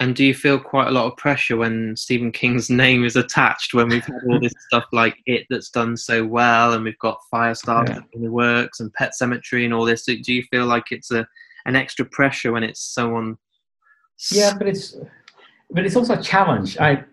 and 0.00 0.14
do 0.14 0.24
you 0.24 0.34
feel 0.34 0.58
quite 0.58 0.88
a 0.88 0.90
lot 0.90 1.06
of 1.06 1.16
pressure 1.16 1.56
when 1.56 1.96
stephen 1.96 2.30
king's 2.30 2.68
name 2.84 3.04
is 3.04 3.16
attached 3.16 3.72
when 3.72 3.88
we've 3.88 4.04
had 4.04 4.20
all 4.28 4.38
this 4.38 4.52
stuff 4.68 4.84
like 4.92 5.16
it 5.26 5.46
that's 5.48 5.70
done 5.70 5.96
so 5.96 6.24
well 6.24 6.74
and 6.74 6.84
we've 6.84 6.98
got 6.98 7.18
firestarter 7.32 7.88
yeah. 7.88 8.00
in 8.12 8.22
the 8.22 8.30
works 8.30 8.80
and 8.80 8.92
pet 8.94 9.14
cemetery 9.14 9.64
and 9.64 9.72
all 9.72 9.84
this? 9.84 10.04
Do 10.04 10.14
you 10.14 10.42
feel 10.50 10.66
like 10.66 10.90
it's 10.90 11.10
a 11.10 11.26
an 11.66 11.76
extra 11.76 12.04
pressure 12.06 12.52
when 12.52 12.62
it's 12.62 12.80
someone 12.80 13.36
yeah 14.32 14.56
but 14.56 14.66
it's 14.68 14.96
but 15.70 15.84
it's 15.86 15.96
also 15.96 16.14
a 16.14 16.22
challenge. 16.22 16.78
I 16.78 17.04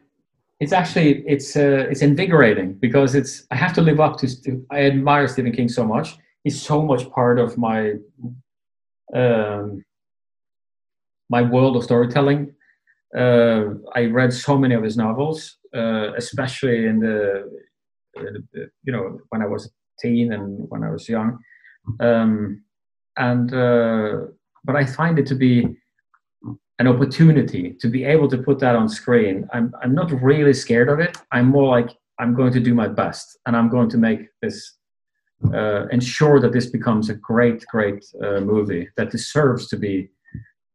it's 0.59 0.73
actually 0.73 1.23
it's 1.27 1.55
uh, 1.55 1.85
it's 1.89 2.01
invigorating 2.01 2.73
because 2.73 3.13
it's 3.13 3.45
i 3.51 3.55
have 3.55 3.73
to 3.73 3.81
live 3.81 3.99
up 3.99 4.17
to 4.17 4.27
i 4.71 4.85
admire 4.85 5.27
stephen 5.27 5.51
king 5.51 5.69
so 5.69 5.83
much. 5.85 6.17
He's 6.43 6.61
so 6.61 6.81
much 6.81 7.09
part 7.11 7.39
of 7.39 7.57
my 7.57 7.93
um, 9.13 9.83
my 11.29 11.41
world 11.41 11.75
of 11.75 11.83
storytelling. 11.83 12.53
Uh, 13.15 13.75
i 13.95 14.05
read 14.05 14.33
so 14.33 14.57
many 14.57 14.75
of 14.75 14.83
his 14.83 14.97
novels 14.97 15.57
uh, 15.75 16.13
especially 16.17 16.85
in 16.85 16.99
the, 16.99 17.49
you 18.83 18.91
know 18.91 19.19
when 19.29 19.41
i 19.41 19.45
was 19.45 19.67
a 19.67 19.69
teen 20.01 20.33
and 20.33 20.69
when 20.69 20.83
i 20.83 20.89
was 20.89 21.07
young. 21.07 21.39
Um, 21.99 22.63
and 23.15 23.53
uh, 23.53 24.25
but 24.65 24.75
i 24.75 24.85
find 24.85 25.19
it 25.19 25.27
to 25.27 25.35
be 25.35 25.77
an 26.79 26.87
opportunity 26.87 27.73
to 27.79 27.87
be 27.87 28.03
able 28.03 28.27
to 28.27 28.37
put 28.37 28.59
that 28.59 28.75
on 28.75 28.87
screen. 28.87 29.47
I'm, 29.51 29.73
I'm 29.81 29.95
not 29.95 30.11
really 30.21 30.53
scared 30.53 30.89
of 30.89 30.99
it. 30.99 31.17
I'm 31.31 31.47
more 31.47 31.67
like, 31.67 31.97
I'm 32.19 32.35
going 32.35 32.53
to 32.53 32.59
do 32.59 32.73
my 32.73 32.87
best 32.87 33.37
and 33.45 33.55
I'm 33.55 33.69
going 33.69 33.89
to 33.89 33.97
make 33.97 34.27
this, 34.41 34.73
uh, 35.53 35.87
ensure 35.87 36.39
that 36.39 36.51
this 36.51 36.67
becomes 36.67 37.09
a 37.09 37.15
great, 37.15 37.65
great 37.67 38.05
uh, 38.23 38.39
movie 38.39 38.89
that 38.97 39.11
deserves 39.11 39.67
to 39.69 39.77
be 39.77 40.09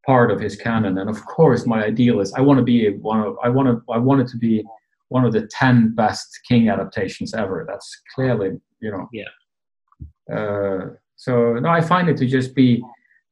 part 0.05 0.31
of 0.31 0.41
his 0.41 0.57
canon. 0.57 0.99
And 0.99 1.09
of 1.09 1.25
course, 1.27 1.67
my 1.67 1.85
ideal 1.85 2.21
is 2.21 2.33
I 2.33 2.41
want 2.41 2.59
to 2.59 2.65
be 2.65 2.91
one 2.91 3.21
of, 3.21 3.37
I 3.43 3.49
want 3.49 3.69
to, 3.69 3.93
I 3.93 3.99
want 3.99 4.21
it 4.21 4.29
to 4.29 4.37
be 4.37 4.65
one 5.09 5.25
of 5.25 5.33
the 5.33 5.47
10 5.47 5.95
best 5.95 6.41
King 6.49 6.69
adaptations 6.69 7.35
ever. 7.35 7.65
That's 7.69 8.03
clearly, 8.15 8.61
you 8.81 8.91
know. 8.91 9.09
Yeah. 9.13 10.35
Uh, 10.35 10.91
so 11.17 11.55
no, 11.55 11.69
I 11.69 11.81
find 11.81 12.09
it 12.09 12.17
to 12.17 12.27
just 12.27 12.55
be 12.55 12.83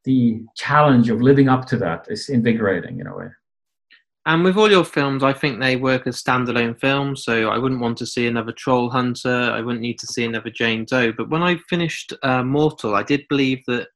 the 0.05 0.43
challenge 0.57 1.11
of 1.11 1.21
living 1.21 1.49
up 1.49 1.67
to 1.67 1.77
that 1.79 2.07
is 2.09 2.29
invigorating 2.29 3.01
in 3.01 3.07
a 3.07 3.17
way. 3.17 3.29
And 4.27 4.45
with 4.45 4.57
all 4.57 4.71
your 4.71 4.85
films, 4.85 5.23
I 5.23 5.33
think 5.33 5.59
they 5.59 5.77
work 5.77 6.07
as 6.07 6.23
standalone 6.23 6.79
films. 6.79 7.25
So 7.25 7.49
I 7.49 7.59
wouldn't 7.59 7.81
want 7.81 7.97
to 7.99 8.07
see 8.07 8.27
another 8.27 8.53
Troll 8.53 8.91
Hunter. 8.91 9.51
I 9.51 9.61
wouldn't 9.61 9.81
need 9.81 9.99
to 9.99 10.07
see 10.07 10.25
another 10.25 10.51
Jane 10.51 10.85
Doe. 10.85 11.13
But 11.13 11.31
when 11.31 11.43
I 11.43 11.57
finished 11.69 12.13
uh, 12.23 12.43
Mortal, 12.43 12.95
I 12.95 13.03
did 13.03 13.27
believe 13.29 13.63
that 13.67 13.89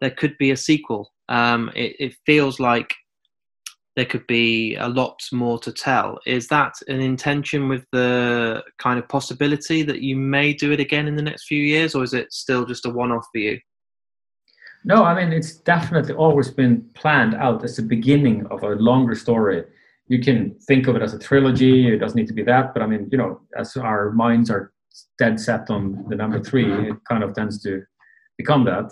there 0.00 0.10
could 0.10 0.36
be 0.38 0.50
a 0.50 0.56
sequel. 0.56 1.12
Um, 1.28 1.70
it, 1.74 1.96
it 1.98 2.14
feels 2.26 2.60
like 2.60 2.94
there 3.96 4.04
could 4.04 4.26
be 4.26 4.76
a 4.76 4.88
lot 4.88 5.18
more 5.32 5.58
to 5.58 5.72
tell. 5.72 6.18
Is 6.26 6.46
that 6.48 6.74
an 6.88 7.00
intention 7.00 7.68
with 7.68 7.84
the 7.92 8.62
kind 8.78 8.98
of 8.98 9.08
possibility 9.08 9.82
that 9.82 10.02
you 10.02 10.16
may 10.16 10.52
do 10.52 10.72
it 10.72 10.80
again 10.80 11.08
in 11.08 11.16
the 11.16 11.22
next 11.22 11.46
few 11.46 11.62
years, 11.62 11.94
or 11.94 12.04
is 12.04 12.14
it 12.14 12.32
still 12.32 12.64
just 12.64 12.86
a 12.86 12.90
one 12.90 13.12
off 13.12 13.26
for 13.32 13.38
you? 13.38 13.58
No, 14.84 15.04
I 15.04 15.14
mean 15.14 15.32
it's 15.32 15.56
definitely 15.56 16.14
always 16.14 16.50
been 16.50 16.88
planned 16.94 17.34
out 17.34 17.64
as 17.64 17.76
the 17.76 17.82
beginning 17.82 18.46
of 18.46 18.62
a 18.62 18.70
longer 18.76 19.14
story. 19.14 19.64
You 20.08 20.20
can 20.20 20.56
think 20.66 20.88
of 20.88 20.96
it 20.96 21.02
as 21.02 21.14
a 21.14 21.18
trilogy. 21.18 21.92
It 21.92 21.98
doesn't 21.98 22.16
need 22.16 22.28
to 22.28 22.34
be 22.34 22.42
that, 22.44 22.72
but 22.74 22.82
I 22.82 22.86
mean, 22.86 23.08
you 23.12 23.18
know, 23.18 23.40
as 23.56 23.76
our 23.76 24.10
minds 24.10 24.50
are 24.50 24.72
dead 25.18 25.38
set 25.38 25.70
on 25.70 26.04
the 26.08 26.16
number 26.16 26.40
three, 26.40 26.88
it 26.88 26.96
kind 27.08 27.22
of 27.22 27.34
tends 27.34 27.62
to 27.62 27.82
become 28.36 28.64
that. 28.64 28.90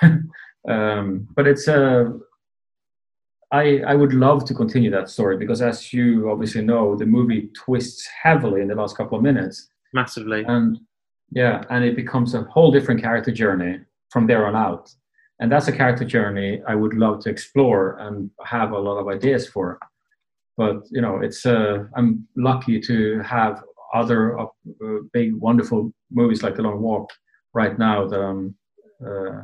um, 0.68 1.28
but 1.34 1.46
it's 1.46 1.68
a. 1.68 2.00
Uh, 2.00 2.10
I, 3.50 3.78
I 3.86 3.94
would 3.94 4.12
love 4.12 4.44
to 4.44 4.54
continue 4.54 4.90
that 4.90 5.08
story 5.08 5.38
because, 5.38 5.62
as 5.62 5.90
you 5.90 6.30
obviously 6.30 6.60
know, 6.60 6.94
the 6.94 7.06
movie 7.06 7.48
twists 7.56 8.06
heavily 8.22 8.60
in 8.60 8.68
the 8.68 8.74
last 8.74 8.94
couple 8.94 9.16
of 9.16 9.24
minutes. 9.24 9.70
Massively. 9.94 10.44
And 10.46 10.78
yeah, 11.30 11.62
and 11.70 11.82
it 11.82 11.96
becomes 11.96 12.34
a 12.34 12.42
whole 12.42 12.70
different 12.70 13.00
character 13.00 13.32
journey 13.32 13.80
from 14.10 14.26
there 14.26 14.46
on 14.46 14.54
out 14.54 14.92
and 15.40 15.50
that's 15.50 15.68
a 15.68 15.72
character 15.72 16.04
journey 16.04 16.60
I 16.66 16.74
would 16.74 16.94
love 16.94 17.20
to 17.20 17.30
explore 17.30 17.96
and 17.98 18.30
have 18.44 18.72
a 18.72 18.78
lot 18.78 18.98
of 18.98 19.08
ideas 19.08 19.48
for. 19.48 19.78
But 20.56 20.82
you 20.90 21.00
know, 21.00 21.20
it's 21.20 21.46
uh, 21.46 21.84
I'm 21.96 22.26
lucky 22.36 22.80
to 22.80 23.20
have 23.20 23.62
other 23.94 24.38
uh, 24.38 24.46
big, 25.12 25.34
wonderful 25.34 25.92
movies 26.10 26.42
like 26.42 26.56
The 26.56 26.62
Long 26.62 26.80
Walk 26.80 27.10
right 27.54 27.78
now 27.78 28.06
that 28.08 28.20
I'm 28.20 28.54
uh, 29.04 29.42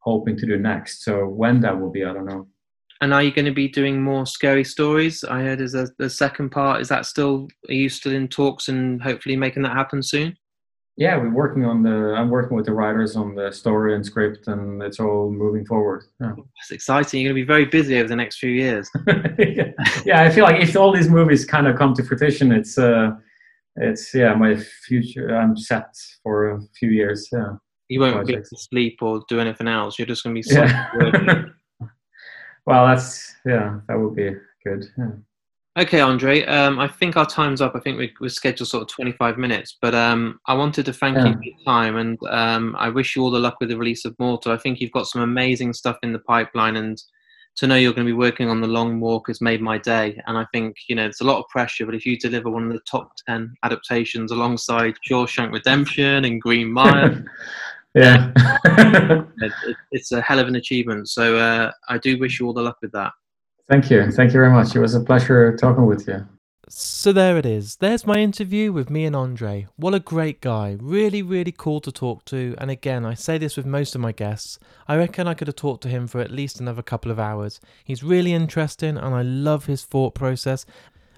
hoping 0.00 0.36
to 0.38 0.46
do 0.46 0.56
next. 0.56 1.04
So 1.04 1.26
when 1.26 1.60
that 1.60 1.78
will 1.78 1.90
be, 1.90 2.04
I 2.04 2.12
don't 2.12 2.26
know. 2.26 2.48
And 3.00 3.12
are 3.12 3.22
you 3.22 3.32
going 3.32 3.44
to 3.44 3.52
be 3.52 3.68
doing 3.68 4.02
more 4.02 4.24
scary 4.24 4.64
stories? 4.64 5.24
I 5.24 5.42
heard 5.42 5.60
is 5.60 5.72
the 5.72 6.08
second 6.08 6.50
part. 6.50 6.80
Is 6.80 6.88
that 6.88 7.04
still? 7.04 7.48
Are 7.68 7.74
you 7.74 7.88
still 7.88 8.14
in 8.14 8.28
talks 8.28 8.68
and 8.68 9.02
hopefully 9.02 9.36
making 9.36 9.62
that 9.64 9.76
happen 9.76 10.02
soon? 10.02 10.36
Yeah, 10.96 11.16
we're 11.16 11.30
working 11.30 11.64
on 11.64 11.82
the. 11.82 12.14
I'm 12.14 12.30
working 12.30 12.56
with 12.56 12.66
the 12.66 12.72
writers 12.72 13.16
on 13.16 13.34
the 13.34 13.50
story 13.50 13.96
and 13.96 14.06
script, 14.06 14.46
and 14.46 14.80
it's 14.80 15.00
all 15.00 15.28
moving 15.30 15.66
forward. 15.66 16.04
Yeah. 16.20 16.34
It's 16.60 16.70
exciting. 16.70 17.20
You're 17.20 17.32
going 17.32 17.40
to 17.40 17.44
be 17.44 17.46
very 17.46 17.64
busy 17.64 17.98
over 17.98 18.08
the 18.08 18.14
next 18.14 18.38
few 18.38 18.50
years. 18.50 18.88
yeah. 19.38 19.72
yeah, 20.04 20.22
I 20.22 20.30
feel 20.30 20.44
like 20.44 20.62
if 20.62 20.76
all 20.76 20.92
these 20.92 21.08
movies 21.08 21.44
kind 21.44 21.66
of 21.66 21.76
come 21.76 21.94
to 21.94 22.04
fruition, 22.04 22.52
it's 22.52 22.78
uh, 22.78 23.10
it's 23.76 24.14
yeah, 24.14 24.34
my 24.34 24.56
future. 24.86 25.36
I'm 25.36 25.56
set 25.56 25.96
for 26.22 26.50
a 26.50 26.60
few 26.78 26.90
years. 26.90 27.28
Yeah. 27.32 27.54
You 27.88 28.00
won't 28.00 28.14
projects. 28.14 28.50
get 28.50 28.56
to 28.56 28.62
sleep 28.62 28.98
or 29.02 29.24
do 29.28 29.40
anything 29.40 29.66
else. 29.66 29.98
You're 29.98 30.06
just 30.06 30.22
going 30.22 30.40
to 30.40 30.48
be. 30.48 30.54
Yeah. 30.54 31.44
well, 32.66 32.86
that's 32.86 33.34
yeah, 33.44 33.80
that 33.88 33.98
would 33.98 34.14
be 34.14 34.30
good. 34.64 34.86
Yeah. 34.96 35.10
Okay, 35.76 36.00
Andre. 36.00 36.44
Um, 36.44 36.78
I 36.78 36.86
think 36.86 37.16
our 37.16 37.26
time's 37.26 37.60
up. 37.60 37.74
I 37.74 37.80
think 37.80 37.98
we, 37.98 38.12
we're 38.20 38.28
scheduled 38.28 38.68
sort 38.68 38.82
of 38.82 38.88
25 38.88 39.38
minutes, 39.38 39.76
but 39.82 39.92
um, 39.92 40.38
I 40.46 40.54
wanted 40.54 40.86
to 40.86 40.92
thank 40.92 41.16
yeah. 41.16 41.26
you 41.26 41.32
for 41.34 41.42
your 41.42 41.56
time, 41.66 41.96
and 41.96 42.16
um, 42.30 42.76
I 42.78 42.88
wish 42.88 43.16
you 43.16 43.22
all 43.22 43.30
the 43.32 43.40
luck 43.40 43.56
with 43.58 43.70
the 43.70 43.76
release 43.76 44.04
of 44.04 44.16
Mortal. 44.20 44.52
I 44.52 44.56
think 44.56 44.80
you've 44.80 44.92
got 44.92 45.08
some 45.08 45.22
amazing 45.22 45.72
stuff 45.72 45.96
in 46.04 46.12
the 46.12 46.20
pipeline, 46.20 46.76
and 46.76 47.02
to 47.56 47.66
know 47.66 47.74
you're 47.74 47.92
going 47.92 48.06
to 48.06 48.12
be 48.12 48.16
working 48.16 48.48
on 48.48 48.60
the 48.60 48.68
Long 48.68 49.00
Walk 49.00 49.26
has 49.26 49.40
made 49.40 49.60
my 49.60 49.76
day. 49.78 50.20
And 50.28 50.38
I 50.38 50.46
think 50.52 50.76
you 50.88 50.94
know 50.94 51.06
it's 51.06 51.20
a 51.20 51.24
lot 51.24 51.40
of 51.40 51.48
pressure, 51.48 51.86
but 51.86 51.96
if 51.96 52.06
you 52.06 52.16
deliver 52.16 52.50
one 52.50 52.66
of 52.66 52.72
the 52.72 52.80
top 52.88 53.10
10 53.26 53.52
adaptations 53.64 54.30
alongside 54.30 54.94
Shawshank 55.10 55.52
Redemption 55.52 56.24
and 56.24 56.40
Green 56.40 56.70
Mile. 56.72 57.20
yeah, 57.94 58.30
it's 59.90 60.12
a 60.12 60.20
hell 60.20 60.38
of 60.38 60.46
an 60.46 60.54
achievement. 60.54 61.08
So 61.08 61.36
uh, 61.36 61.72
I 61.88 61.98
do 61.98 62.16
wish 62.16 62.38
you 62.38 62.46
all 62.46 62.52
the 62.52 62.62
luck 62.62 62.76
with 62.80 62.92
that. 62.92 63.10
Thank 63.68 63.90
you. 63.90 64.10
Thank 64.10 64.28
you 64.28 64.40
very 64.40 64.50
much. 64.50 64.74
It 64.76 64.80
was 64.80 64.94
a 64.94 65.00
pleasure 65.00 65.56
talking 65.56 65.86
with 65.86 66.06
you. 66.06 66.26
So 66.68 67.12
there 67.12 67.36
it 67.36 67.44
is. 67.46 67.76
There's 67.76 68.06
my 68.06 68.16
interview 68.16 68.72
with 68.72 68.88
me 68.90 69.04
and 69.04 69.14
Andre. 69.14 69.66
What 69.76 69.94
a 69.94 70.00
great 70.00 70.40
guy. 70.40 70.76
Really, 70.80 71.22
really 71.22 71.52
cool 71.52 71.80
to 71.80 71.92
talk 71.92 72.24
to. 72.26 72.54
And 72.58 72.70
again, 72.70 73.04
I 73.04 73.14
say 73.14 73.36
this 73.38 73.56
with 73.56 73.66
most 73.66 73.94
of 73.94 74.00
my 74.00 74.12
guests. 74.12 74.58
I 74.88 74.96
reckon 74.96 75.28
I 75.28 75.34
could 75.34 75.46
have 75.48 75.56
talked 75.56 75.82
to 75.82 75.88
him 75.88 76.06
for 76.06 76.20
at 76.20 76.30
least 76.30 76.60
another 76.60 76.82
couple 76.82 77.10
of 77.10 77.18
hours. 77.18 77.60
He's 77.84 78.02
really 78.02 78.32
interesting 78.32 78.96
and 78.96 79.14
I 79.14 79.22
love 79.22 79.66
his 79.66 79.84
thought 79.84 80.14
process. 80.14 80.64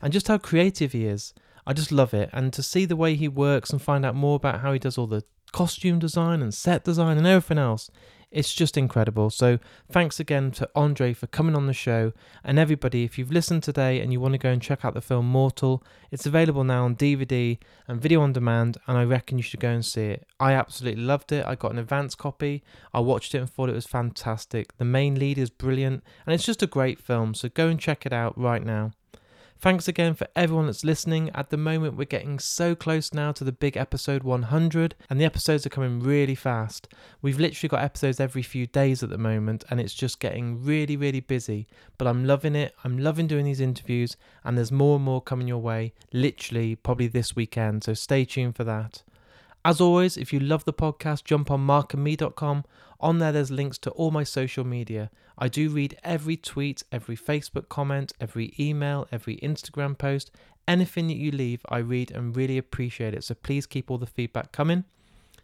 and 0.02 0.12
just 0.12 0.28
how 0.28 0.38
creative 0.38 0.92
he 0.92 1.06
is. 1.06 1.32
I 1.66 1.72
just 1.72 1.90
love 1.92 2.12
it. 2.12 2.30
And 2.32 2.52
to 2.52 2.62
see 2.62 2.84
the 2.84 2.96
way 2.96 3.14
he 3.14 3.28
works 3.28 3.70
and 3.70 3.80
find 3.80 4.04
out 4.04 4.14
more 4.14 4.36
about 4.36 4.60
how 4.60 4.72
he 4.72 4.78
does 4.78 4.98
all 4.98 5.06
the 5.06 5.24
costume 5.52 5.98
design 5.98 6.42
and 6.42 6.52
set 6.52 6.84
design 6.84 7.18
and 7.18 7.26
everything 7.26 7.58
else, 7.58 7.90
it's 8.30 8.52
just 8.52 8.76
incredible. 8.76 9.30
So, 9.30 9.58
thanks 9.90 10.18
again 10.20 10.50
to 10.52 10.68
Andre 10.74 11.12
for 11.12 11.26
coming 11.26 11.54
on 11.54 11.66
the 11.66 11.72
show. 11.72 12.12
And 12.44 12.58
everybody, 12.58 13.04
if 13.04 13.18
you've 13.18 13.30
listened 13.30 13.62
today 13.62 14.00
and 14.00 14.12
you 14.12 14.20
want 14.20 14.32
to 14.32 14.38
go 14.38 14.50
and 14.50 14.60
check 14.60 14.84
out 14.84 14.94
the 14.94 15.00
film 15.00 15.26
Mortal, 15.26 15.82
it's 16.10 16.26
available 16.26 16.64
now 16.64 16.84
on 16.84 16.96
DVD 16.96 17.58
and 17.86 18.00
video 18.00 18.20
on 18.20 18.32
demand. 18.32 18.78
And 18.86 18.98
I 18.98 19.04
reckon 19.04 19.38
you 19.38 19.42
should 19.42 19.60
go 19.60 19.70
and 19.70 19.84
see 19.84 20.06
it. 20.06 20.26
I 20.40 20.52
absolutely 20.52 21.02
loved 21.02 21.32
it. 21.32 21.46
I 21.46 21.54
got 21.54 21.72
an 21.72 21.78
advance 21.78 22.14
copy. 22.14 22.62
I 22.92 23.00
watched 23.00 23.34
it 23.34 23.38
and 23.38 23.48
thought 23.48 23.68
it 23.68 23.74
was 23.74 23.86
fantastic. 23.86 24.76
The 24.76 24.84
main 24.84 25.18
lead 25.18 25.38
is 25.38 25.50
brilliant, 25.50 26.02
and 26.26 26.34
it's 26.34 26.44
just 26.44 26.62
a 26.62 26.66
great 26.66 27.00
film. 27.00 27.34
So, 27.34 27.48
go 27.48 27.68
and 27.68 27.80
check 27.80 28.06
it 28.06 28.12
out 28.12 28.36
right 28.38 28.64
now. 28.64 28.92
Thanks 29.58 29.88
again 29.88 30.14
for 30.14 30.28
everyone 30.36 30.66
that's 30.66 30.84
listening. 30.84 31.30
At 31.30 31.48
the 31.48 31.56
moment, 31.56 31.96
we're 31.96 32.04
getting 32.04 32.38
so 32.38 32.74
close 32.74 33.14
now 33.14 33.32
to 33.32 33.42
the 33.42 33.52
big 33.52 33.74
episode 33.74 34.22
100, 34.22 34.94
and 35.08 35.18
the 35.18 35.24
episodes 35.24 35.64
are 35.64 35.70
coming 35.70 35.98
really 35.98 36.34
fast. 36.34 36.88
We've 37.22 37.40
literally 37.40 37.70
got 37.70 37.82
episodes 37.82 38.20
every 38.20 38.42
few 38.42 38.66
days 38.66 39.02
at 39.02 39.08
the 39.08 39.16
moment, 39.16 39.64
and 39.70 39.80
it's 39.80 39.94
just 39.94 40.20
getting 40.20 40.62
really, 40.62 40.94
really 40.94 41.20
busy. 41.20 41.66
But 41.96 42.06
I'm 42.06 42.26
loving 42.26 42.54
it. 42.54 42.74
I'm 42.84 42.98
loving 42.98 43.26
doing 43.26 43.46
these 43.46 43.60
interviews, 43.60 44.18
and 44.44 44.58
there's 44.58 44.70
more 44.70 44.96
and 44.96 45.04
more 45.04 45.22
coming 45.22 45.48
your 45.48 45.62
way, 45.62 45.94
literally, 46.12 46.76
probably 46.76 47.06
this 47.06 47.34
weekend. 47.34 47.82
So 47.82 47.94
stay 47.94 48.26
tuned 48.26 48.56
for 48.56 48.64
that. 48.64 49.02
As 49.64 49.80
always, 49.80 50.18
if 50.18 50.34
you 50.34 50.38
love 50.38 50.66
the 50.66 50.74
podcast, 50.74 51.24
jump 51.24 51.50
on 51.50 51.66
markandme.com. 51.66 52.64
On 53.00 53.18
there, 53.18 53.32
there's 53.32 53.50
links 53.50 53.78
to 53.78 53.90
all 53.90 54.10
my 54.10 54.24
social 54.24 54.64
media. 54.64 55.10
I 55.38 55.48
do 55.48 55.68
read 55.68 55.98
every 56.02 56.36
tweet, 56.36 56.82
every 56.90 57.16
Facebook 57.16 57.68
comment, 57.68 58.12
every 58.20 58.54
email, 58.58 59.06
every 59.12 59.36
Instagram 59.38 59.98
post. 59.98 60.30
Anything 60.66 61.08
that 61.08 61.16
you 61.16 61.30
leave, 61.30 61.60
I 61.68 61.78
read 61.78 62.10
and 62.10 62.34
really 62.34 62.58
appreciate 62.58 63.14
it. 63.14 63.22
So 63.24 63.34
please 63.34 63.66
keep 63.66 63.90
all 63.90 63.98
the 63.98 64.06
feedback 64.06 64.50
coming. 64.50 64.84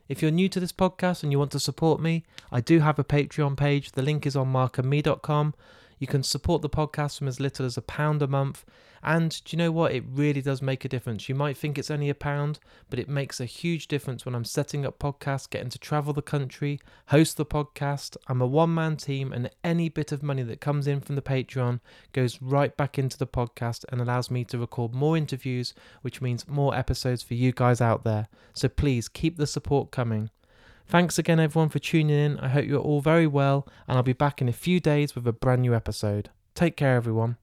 If 0.08 0.20
you're 0.20 0.30
new 0.30 0.48
to 0.48 0.60
this 0.60 0.72
podcast 0.72 1.22
and 1.22 1.30
you 1.30 1.38
want 1.38 1.52
to 1.52 1.60
support 1.60 2.00
me, 2.00 2.24
I 2.50 2.60
do 2.60 2.80
have 2.80 2.98
a 2.98 3.04
Patreon 3.04 3.56
page. 3.56 3.92
The 3.92 4.02
link 4.02 4.26
is 4.26 4.34
on 4.36 4.52
markandme.com. 4.52 5.54
You 6.02 6.08
can 6.08 6.24
support 6.24 6.62
the 6.62 6.68
podcast 6.68 7.18
from 7.18 7.28
as 7.28 7.38
little 7.38 7.64
as 7.64 7.76
a 7.76 7.80
pound 7.80 8.22
a 8.22 8.26
month. 8.26 8.64
And 9.04 9.40
do 9.44 9.54
you 9.54 9.56
know 9.56 9.70
what? 9.70 9.92
It 9.92 10.02
really 10.08 10.42
does 10.42 10.60
make 10.60 10.84
a 10.84 10.88
difference. 10.88 11.28
You 11.28 11.36
might 11.36 11.56
think 11.56 11.78
it's 11.78 11.92
only 11.92 12.08
a 12.08 12.14
pound, 12.16 12.58
but 12.90 12.98
it 12.98 13.08
makes 13.08 13.38
a 13.38 13.44
huge 13.44 13.86
difference 13.86 14.26
when 14.26 14.34
I'm 14.34 14.44
setting 14.44 14.84
up 14.84 14.98
podcasts, 14.98 15.48
getting 15.48 15.68
to 15.68 15.78
travel 15.78 16.12
the 16.12 16.20
country, 16.20 16.80
host 17.10 17.36
the 17.36 17.46
podcast. 17.46 18.16
I'm 18.26 18.42
a 18.42 18.48
one 18.48 18.74
man 18.74 18.96
team, 18.96 19.32
and 19.32 19.48
any 19.62 19.88
bit 19.88 20.10
of 20.10 20.24
money 20.24 20.42
that 20.42 20.60
comes 20.60 20.88
in 20.88 20.98
from 21.02 21.14
the 21.14 21.22
Patreon 21.22 21.78
goes 22.12 22.42
right 22.42 22.76
back 22.76 22.98
into 22.98 23.16
the 23.16 23.28
podcast 23.28 23.84
and 23.90 24.00
allows 24.00 24.28
me 24.28 24.42
to 24.46 24.58
record 24.58 24.92
more 24.92 25.16
interviews, 25.16 25.72
which 26.00 26.20
means 26.20 26.48
more 26.48 26.74
episodes 26.74 27.22
for 27.22 27.34
you 27.34 27.52
guys 27.52 27.80
out 27.80 28.02
there. 28.02 28.26
So 28.54 28.68
please 28.68 29.08
keep 29.08 29.36
the 29.36 29.46
support 29.46 29.92
coming. 29.92 30.30
Thanks 30.86 31.18
again, 31.18 31.40
everyone, 31.40 31.68
for 31.68 31.78
tuning 31.78 32.16
in. 32.16 32.38
I 32.38 32.48
hope 32.48 32.66
you're 32.66 32.80
all 32.80 33.00
very 33.00 33.26
well, 33.26 33.66
and 33.88 33.96
I'll 33.96 34.02
be 34.02 34.12
back 34.12 34.40
in 34.42 34.48
a 34.48 34.52
few 34.52 34.80
days 34.80 35.14
with 35.14 35.26
a 35.26 35.32
brand 35.32 35.62
new 35.62 35.74
episode. 35.74 36.30
Take 36.54 36.76
care, 36.76 36.96
everyone. 36.96 37.36